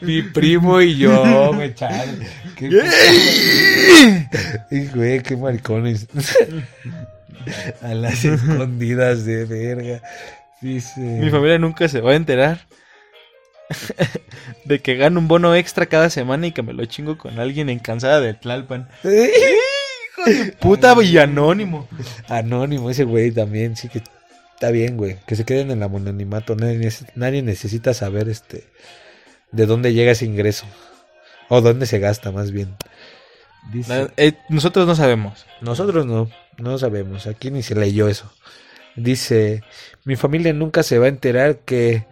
[0.00, 2.26] Mi primo y yo, me chale.
[2.56, 2.70] Qué
[4.94, 6.06] güey, qué maricones.
[7.80, 10.02] A las escondidas de verga.
[10.60, 11.00] Dice.
[11.00, 12.66] Mi familia nunca se va a enterar
[14.64, 17.68] de que gano un bono extra cada semana y que me lo chingo con alguien
[17.68, 18.88] en cansada de Tlalpan.
[20.60, 21.88] Puta y anónimo.
[22.28, 24.02] Anónimo, ese güey también, sí que
[24.54, 25.18] está bien, güey.
[25.26, 26.56] Que se queden en el anonimato.
[26.56, 28.64] Nadie, neces- nadie necesita saber este
[29.52, 30.66] de dónde llega ese ingreso.
[31.48, 32.74] O dónde se gasta, más bien.
[33.72, 34.08] Dice.
[34.16, 35.46] Eh, nosotros no sabemos.
[35.60, 38.32] Nosotros no, no sabemos, aquí ni se leyó eso.
[38.96, 39.62] Dice,
[40.04, 42.06] mi familia nunca se va a enterar que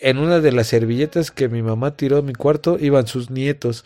[0.00, 3.84] en una de las servilletas que mi mamá tiró en mi cuarto iban sus nietos.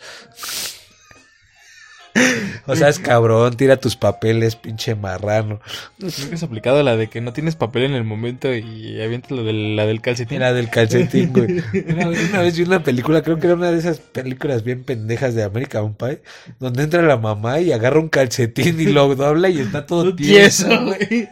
[2.67, 5.59] o sea, es cabrón, tira tus papeles, pinche marrano.
[5.97, 9.43] Nunca has aplicado la de que no tienes papel en el momento y avientas lo
[9.43, 10.37] de la del calcetín.
[10.37, 11.63] Era del calcetín, güey.
[11.89, 14.83] Una, vez- una vez vi una película, creo que era una de esas películas bien
[14.83, 16.21] pendejas de American Pie,
[16.59, 20.67] donde entra la mamá y agarra un calcetín y lo dobla y está todo Tieso,
[20.85, 21.27] güey.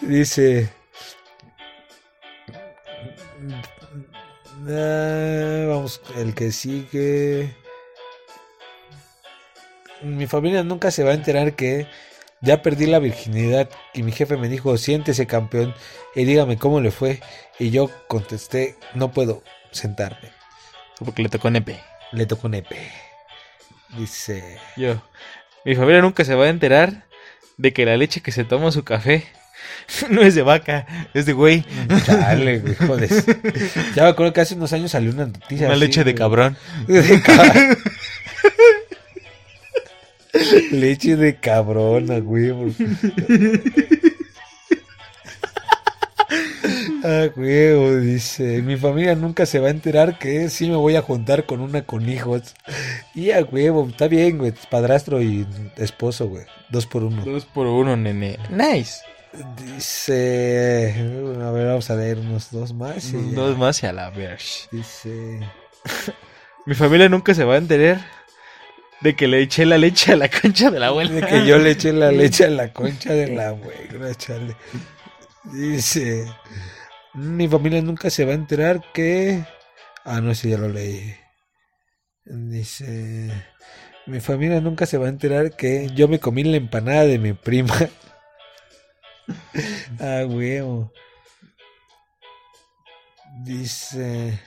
[0.00, 0.70] Dice.
[4.68, 7.54] Ah, vamos, el que sigue.
[10.02, 11.86] Mi familia nunca se va a enterar que
[12.40, 15.74] ya perdí la virginidad y mi jefe me dijo, siéntese campeón
[16.14, 17.20] y dígame cómo le fue.
[17.58, 20.30] Y yo contesté, no puedo sentarme.
[20.98, 21.80] Porque le tocó nepe.
[22.12, 22.90] Le tocó nepe.
[23.96, 25.02] Dice, Yo.
[25.64, 27.06] Mi familia nunca se va a enterar
[27.56, 29.24] de que la leche que se toma su café
[30.10, 31.64] no es de vaca, es de güey.
[32.06, 33.08] chale, güey, joder.
[33.94, 35.66] Ya me acuerdo que hace unos años salió una noticia.
[35.66, 36.14] Una así, leche de güey.
[36.18, 36.56] cabrón.
[36.88, 37.76] De ca-
[40.72, 42.72] Leche de cabrona, huevo.
[47.06, 48.62] Ah, huevo, dice.
[48.62, 51.82] Mi familia nunca se va a enterar que sí me voy a juntar con una
[51.82, 52.54] con hijos.
[53.14, 54.54] Y a huevo, está bien, güey.
[54.70, 55.46] Padrastro y
[55.76, 56.46] esposo, güey.
[56.70, 57.22] Dos por uno.
[57.22, 58.38] Dos por uno, nene.
[58.48, 59.02] Nice.
[59.66, 60.94] Dice.
[61.42, 63.12] A ver, vamos a leer unos dos más.
[63.12, 63.36] y ya.
[63.36, 64.68] Dos más y a la verge.
[64.70, 65.40] Dice.
[66.66, 68.00] Mi familia nunca se va a enterar
[69.02, 71.10] de que le eché la leche a la concha de la abuela.
[71.10, 74.56] De que yo le eché la leche a la concha de la abuela, chale.
[75.52, 76.24] Dice.
[77.14, 79.44] Mi familia nunca se va a enterar que.
[80.04, 81.14] Ah, no, ese ya lo leí.
[82.24, 83.30] Dice.
[84.06, 87.32] Mi familia nunca se va a enterar que yo me comí la empanada de mi
[87.32, 87.74] prima.
[90.00, 90.92] ah, huevo.
[93.44, 94.40] Dice.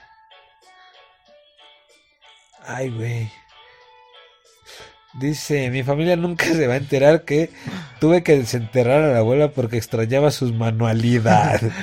[2.65, 3.31] Ay, güey.
[5.17, 7.49] Dice, mi familia nunca se va a enterar que
[7.99, 11.71] tuve que desenterrar a la abuela porque extrañaba sus manualidades.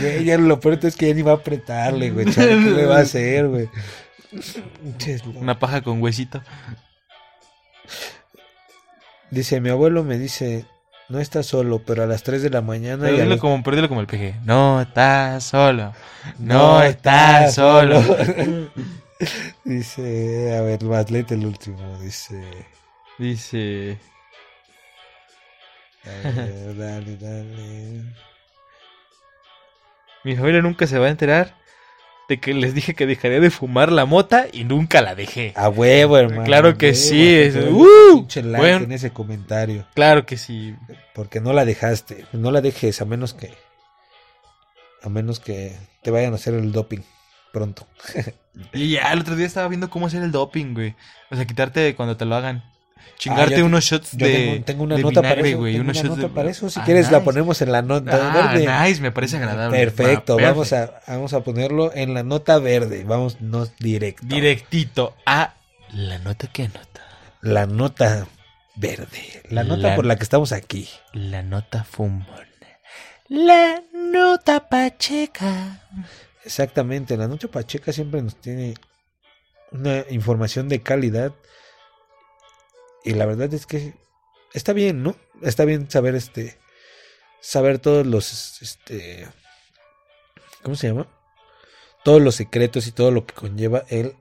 [0.00, 2.30] Güey, ya lo peor es que ya ni va a apretarle, güey.
[2.30, 3.70] chale, ¿Qué le va a hacer, güey?
[5.36, 6.42] Una paja con huesito.
[9.30, 10.66] Dice, mi abuelo me dice,
[11.08, 13.04] no estás solo, pero a las 3 de la mañana...
[13.04, 14.34] Pero dilo como, pero dilo como el peje.
[14.44, 15.94] No estás solo.
[16.38, 18.02] No estás solo.
[19.64, 21.98] Dice, a ver, más, el último.
[22.00, 22.42] Dice,
[23.18, 23.98] Dice.
[26.04, 28.02] a ver, dale, dale.
[30.24, 31.54] Mi familia nunca se va a enterar
[32.28, 35.52] de que les dije que dejaría de fumar la mota y nunca la dejé.
[35.56, 36.42] A huevo, hermano.
[36.44, 38.26] Claro que huevo, sí, es- ¡Uh!
[38.34, 38.84] like Bueno.
[38.84, 39.86] en ese comentario.
[39.94, 40.74] Claro que sí.
[41.14, 42.26] Porque no la dejaste.
[42.32, 43.54] No la dejes, a menos que.
[45.02, 47.00] A menos que te vayan a hacer el doping
[47.52, 47.86] pronto.
[48.72, 50.94] Y ya, el otro día estaba viendo cómo hacer el doping, güey.
[51.30, 52.64] O sea, quitarte cuando te lo hagan.
[53.18, 55.58] Chingarte Ah, yo- unos shots de, tengo, tengo una de nota para vinagre, eso.
[55.58, 55.72] güey.
[55.74, 56.28] tengo Unos una nota de...
[56.28, 56.68] para eso.
[56.70, 57.24] Si Ah, quieres, la nice.
[57.24, 58.66] ponemos en la nota Ah, verde.
[58.88, 59.78] nice, me parece agradable.
[59.78, 63.04] Perfecto, Va, vamos a, vamos a ponerlo en la nota verde.
[63.04, 64.26] Vamos, no directo.
[64.26, 65.54] Directito a
[65.92, 67.00] la nota que nota.
[67.40, 68.26] La nota
[68.74, 69.42] verde.
[69.50, 70.88] La nota La- por la que estamos aquí.
[71.12, 72.26] La nota fumona.
[73.28, 75.80] La nota pacheca.
[76.46, 78.74] Exactamente, la noche pacheca siempre nos tiene
[79.72, 81.32] una información de calidad.
[83.04, 83.94] Y la verdad es que
[84.54, 85.16] está bien, ¿no?
[85.42, 86.56] Está bien saber este
[87.40, 89.26] saber todos los este
[90.62, 91.08] ¿cómo se llama?
[92.04, 94.14] Todos los secretos y todo lo que conlleva el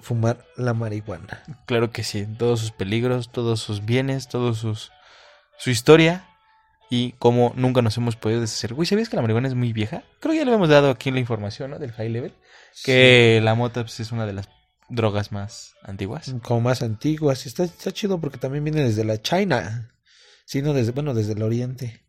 [0.00, 1.44] fumar la marihuana.
[1.66, 4.90] Claro que sí, todos sus peligros, todos sus bienes, todos sus
[5.56, 6.29] su historia
[6.90, 8.74] y cómo nunca nos hemos podido deshacer.
[8.74, 10.02] Güey, ¿sabías que la marihuana es muy vieja?
[10.20, 11.78] Creo que ya le hemos dado aquí la información, ¿no?
[11.78, 12.34] Del high level,
[12.84, 14.48] que la mota pues, es una de las
[14.88, 16.34] drogas más antiguas.
[16.42, 17.46] como más antiguas.
[17.46, 19.94] Está, está chido porque también viene desde la China.
[20.44, 22.04] Sí, no, desde, bueno, desde el oriente.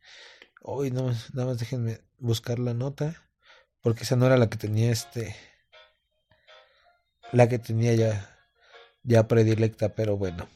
[0.63, 3.15] Hoy no, más- nada más déjenme buscar la nota.
[3.81, 5.35] Porque esa no era la que tenía este.
[7.31, 8.27] La que tenía ya.
[9.03, 10.47] Ya predilecta, pero bueno.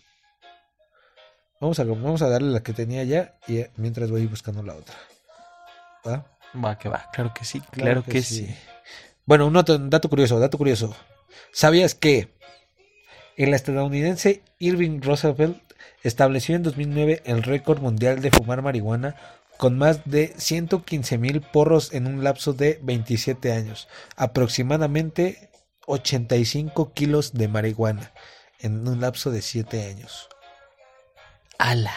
[1.60, 3.38] Vamos a, vamos a darle la que tenía ya.
[3.48, 4.96] Y eh, mientras voy buscando la otra.
[6.06, 6.26] ¿Va?
[6.64, 8.56] Va, que va, claro que sí, claro, que, sí.
[9.26, 10.96] Bueno, un dato, un dato curioso, dato curioso.
[11.52, 12.34] ¿Sabías que
[13.36, 15.58] el estadounidense Irving Roosevelt
[16.04, 19.16] estableció en 2009 el récord mundial de fumar marihuana
[19.58, 23.88] con más de 115 mil porros en un lapso de 27 años?
[24.16, 25.50] Aproximadamente
[25.88, 28.14] 85 kilos de marihuana
[28.60, 30.30] en un lapso de 7 años.
[31.58, 31.94] Ala.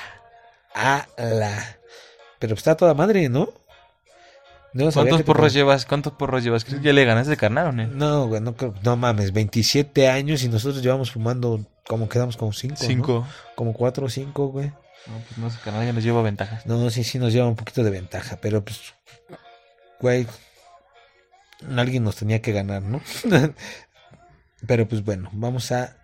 [0.74, 1.78] ¡Ala!
[2.38, 3.48] Pero está toda madre, ¿no?
[4.74, 5.86] ¿Cuántos te- porros llevas?
[5.86, 6.64] ¿Cuántos porros llevas?
[6.64, 7.86] ¿Crees que ya le ganaste de carnal o no?
[7.88, 12.52] No, güey, no, creo- no mames, 27 años y nosotros llevamos fumando, como quedamos como
[12.52, 12.76] 5.
[12.78, 13.26] Cinco.
[13.56, 14.66] Como 4 o 5, güey.
[15.06, 16.66] No, pues no sé, carnal ya nos lleva ventajas.
[16.66, 18.94] No, sí, sí nos lleva un poquito de ventaja, pero pues,
[20.00, 20.26] güey,
[21.76, 23.00] alguien nos tenía que ganar, ¿no?
[24.66, 25.96] pero pues bueno, vamos a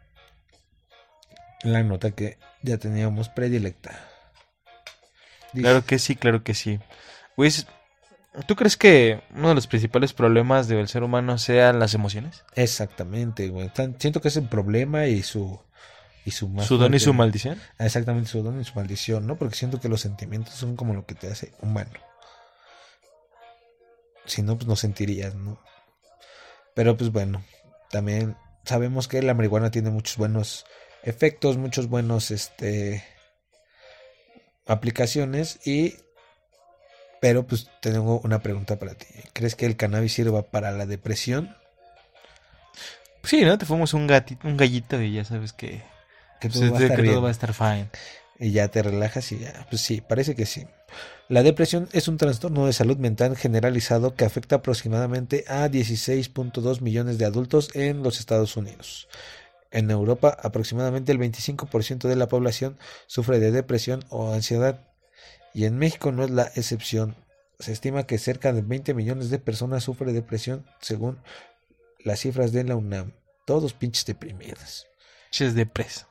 [1.65, 3.99] la nota que ya teníamos predilecta.
[5.53, 6.79] Dice- Claro que sí, claro que sí.
[7.37, 7.67] Es-
[8.47, 12.45] ¿tú crees que uno de los principales problemas del ser humano sean las emociones?
[12.55, 13.69] Exactamente, güey.
[13.71, 15.61] Tan- Siento que es el problema y su...
[16.27, 17.61] Y su, ¿Su don y su maldición?
[17.79, 19.37] Exactamente, su don y su maldición, ¿no?
[19.37, 21.91] Porque siento que los sentimientos son como lo que te hace humano.
[24.25, 25.61] Si no, pues no sentirías, ¿no?
[26.75, 27.45] Pero pues bueno,
[27.91, 30.65] también sabemos que la marihuana tiene muchos buenos
[31.05, 33.05] efectos, muchos buenos, este,
[34.67, 35.97] aplicaciones y...
[37.21, 39.07] Pero pues tengo una pregunta para ti.
[39.33, 41.57] ¿Crees que el cannabis sirva para la depresión?
[43.23, 43.57] Sí, ¿no?
[43.57, 45.83] Te fumas un gatito, un gallito y ya sabes que,
[46.39, 47.89] Que pues, todo va a que estar todo va a estar fine.
[48.39, 50.67] y ya te relajas y ya, pues sí, parece que sí.
[51.29, 57.17] La depresión es un trastorno de salud mental generalizado que afecta aproximadamente a 16.2 millones
[57.17, 59.09] de adultos en los Estados Unidos.
[59.75, 64.89] En Europa, aproximadamente el 25% de la población sufre de depresión o ansiedad,
[65.53, 67.16] y en México no es la excepción.
[67.59, 71.18] Se estima que cerca de 20 millones de personas sufren de depresión, según
[72.05, 73.12] las cifras de la UNAM.
[73.47, 74.87] Todos pinches deprimidos.
[75.31, 76.09] Ches de presa.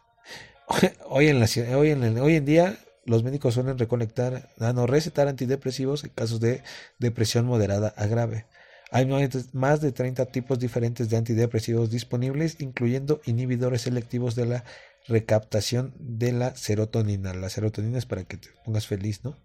[1.07, 4.87] Hoy en, la, hoy, en el- hoy en día, los médicos suelen recolectar, ah, no,
[4.87, 6.63] recetar antidepresivos en casos de
[6.99, 8.45] depresión moderada a grave.
[8.93, 9.07] Hay
[9.53, 14.63] más- de 30 tipos diferentes de antidepresivos disponibles, incluyendo inhibidores selectivos de la
[15.07, 17.33] recaptación de la serotonina.
[17.33, 19.35] La serotonina es para que te pongas feliz, ¿no?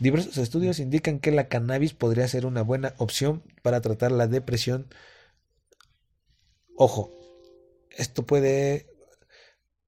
[0.00, 4.88] Diversos estudios indican que la cannabis podría ser una buena opción para tratar la depresión.
[6.76, 7.12] Ojo,
[7.96, 8.88] esto puede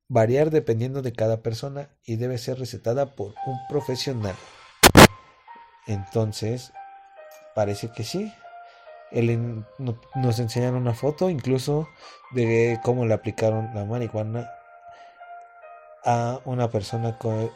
[0.06, 4.36] variar dependiendo de cada persona y debe ser recetada por un profesional.
[5.88, 6.70] Entonces,
[7.54, 8.32] parece que sí.
[9.10, 11.88] El en- no- nos enseñaron una foto incluso
[12.32, 14.50] de cómo le aplicaron la marihuana
[16.04, 17.50] a una persona con,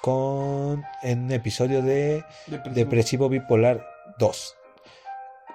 [0.00, 2.24] con en un episodio de
[2.74, 3.84] depresivo bipolar
[4.18, 4.54] 2.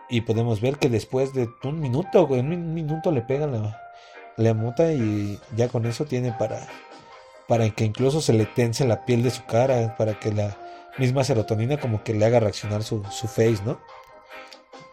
[0.09, 3.79] Y podemos ver que después de un minuto, en un minuto le pegan la,
[4.37, 6.67] la mota y ya con eso tiene para,
[7.47, 10.57] para que incluso se le tense la piel de su cara, para que la
[10.97, 13.79] misma serotonina como que le haga reaccionar su, su face, ¿no?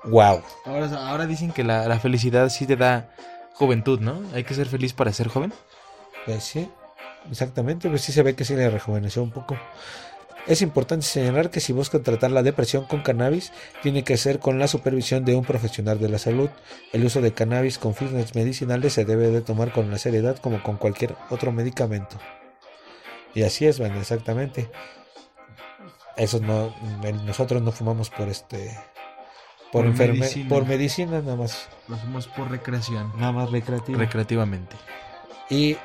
[0.04, 0.42] Wow.
[0.64, 3.10] Ahora, ahora dicen que la, la felicidad sí te da
[3.54, 4.22] juventud, ¿no?
[4.34, 5.52] Hay que ser feliz para ser joven.
[6.24, 6.68] Pues sí,
[7.30, 9.56] exactamente, pues sí se ve que sí le rejuveneció un poco.
[10.46, 14.60] Es importante señalar que si buscan tratar la depresión con cannabis, tiene que ser con
[14.60, 16.50] la supervisión de un profesional de la salud.
[16.92, 20.62] El uso de cannabis con fines medicinales se debe de tomar con la seriedad como
[20.62, 22.16] con cualquier otro medicamento.
[23.34, 24.70] Y así es, bueno, exactamente.
[26.16, 26.74] Eso no,
[27.24, 28.76] nosotros no fumamos por este,
[29.70, 30.48] por, Por enferme- medicina.
[30.48, 33.12] por medicina nada más, Lo hacemos por recreación.
[33.18, 33.98] nada más recreativo.
[33.98, 34.76] Recreativamente.
[35.50, 35.76] Y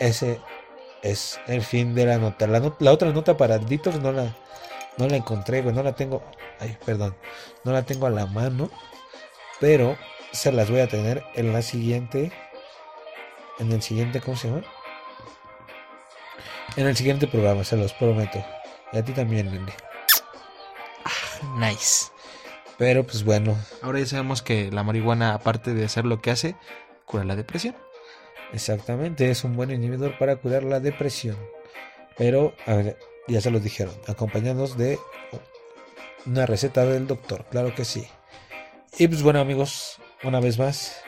[0.00, 0.40] ese
[1.02, 2.46] es el fin de la nota.
[2.48, 4.34] La, not- la otra nota para Dieter no la,
[4.98, 5.74] no la encontré, güey.
[5.74, 6.22] No la tengo.
[6.58, 7.16] Ay, perdón.
[7.64, 8.70] No la tengo a la mano.
[9.60, 9.96] Pero
[10.32, 12.32] se las voy a tener en la siguiente.
[13.60, 14.62] En el siguiente, ¿cómo se llama?
[16.76, 18.42] En el siguiente programa, se los prometo.
[18.92, 19.72] Y a ti también, Nene.
[21.56, 22.06] Nice.
[22.78, 26.56] Pero pues bueno, Ahora ya sabemos que la marihuana, aparte de hacer lo que hace,
[27.04, 27.76] cura la depresión.
[28.52, 31.36] Exactamente, es un buen inhibidor para curar la depresión.
[32.16, 34.98] Pero, a ver, ya se los dijeron, acompañados de
[36.26, 38.06] una receta del doctor, claro que sí.
[38.98, 41.00] Y pues bueno amigos, una vez más,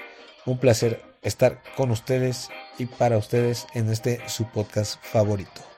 [0.46, 5.73] un placer estar con ustedes y para ustedes en este su podcast favorito.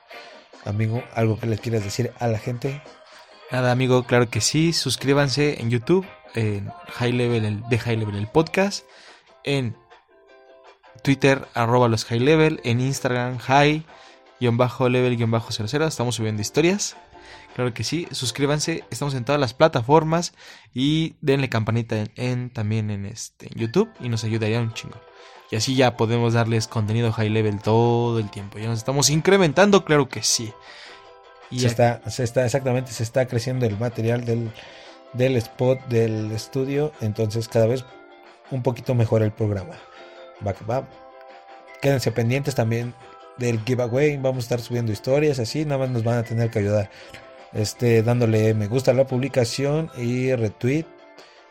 [0.67, 2.81] Amigo, algo que les quieras decir a la gente.
[3.51, 4.73] Nada, amigo, claro que sí.
[4.73, 6.05] Suscríbanse en YouTube,
[6.35, 8.85] en High Level, el, de High Level, el podcast.
[9.43, 9.75] En
[11.03, 12.59] Twitter, arroba los High Level.
[12.63, 13.85] En Instagram, High,
[14.39, 15.87] guion bajo level, guion bajo 00.
[15.87, 16.97] Estamos subiendo historias.
[17.55, 18.07] Claro que sí.
[18.11, 18.83] Suscríbanse.
[18.91, 20.33] Estamos en todas las plataformas.
[20.73, 23.89] Y denle campanita en, en- también en, este, en YouTube.
[23.99, 24.99] Y nos ayudaría un chingo.
[25.49, 28.59] Y así ya podemos darles contenido high level todo el tiempo.
[28.59, 30.53] Ya nos estamos incrementando, claro que sí.
[31.49, 34.51] Y se está, se está, exactamente, se está creciendo el material del,
[35.13, 37.85] del spot del estudio, entonces cada vez
[38.51, 39.75] un poquito mejor el programa.
[40.45, 40.87] Va va.
[41.81, 42.93] Quédense pendientes también
[43.37, 46.59] del giveaway, vamos a estar subiendo historias así, nada más nos van a tener que
[46.59, 46.89] ayudar.
[47.53, 50.85] Este, dándole me gusta a la publicación y retweet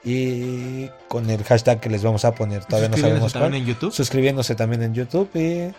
[0.05, 3.63] y con el hashtag que les vamos a poner, todavía no sabemos también cuál.
[3.63, 3.93] en YouTube.
[3.93, 5.73] Suscribiéndose también en YouTube y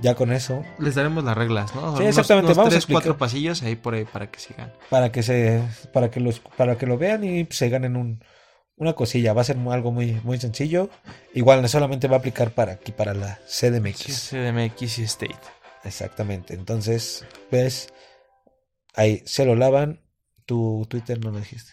[0.00, 1.96] ya con eso Les daremos las reglas, ¿no?
[1.96, 3.02] Sí, exactamente, vamos a tres, explicar.
[3.02, 4.72] cuatro pasillos ahí por ahí para que sigan.
[4.88, 5.62] para que se
[5.92, 8.24] para que los para que lo vean y se ganen un
[8.76, 10.88] una cosilla va a ser algo muy muy sencillo
[11.34, 15.36] igual no solamente va a aplicar para aquí para la CDMX CDMX y State.
[15.84, 17.92] exactamente entonces ves
[18.94, 20.00] ahí se lo lavan
[20.46, 21.72] tu Twitter no lo dijiste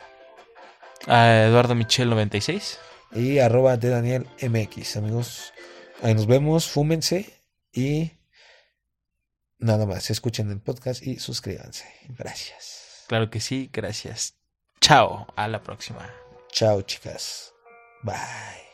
[1.08, 2.78] A Eduardo Michel 96.
[3.14, 5.54] y arroba de Daniel MX amigos
[6.04, 7.34] ahí nos vemos fúmense
[7.74, 8.12] y
[9.58, 11.86] nada más escuchen el podcast y suscríbanse
[12.18, 14.36] gracias Claro que sí, gracias.
[14.82, 16.08] Chao, a la próxima.
[16.52, 17.54] chao chicas
[18.04, 18.69] bye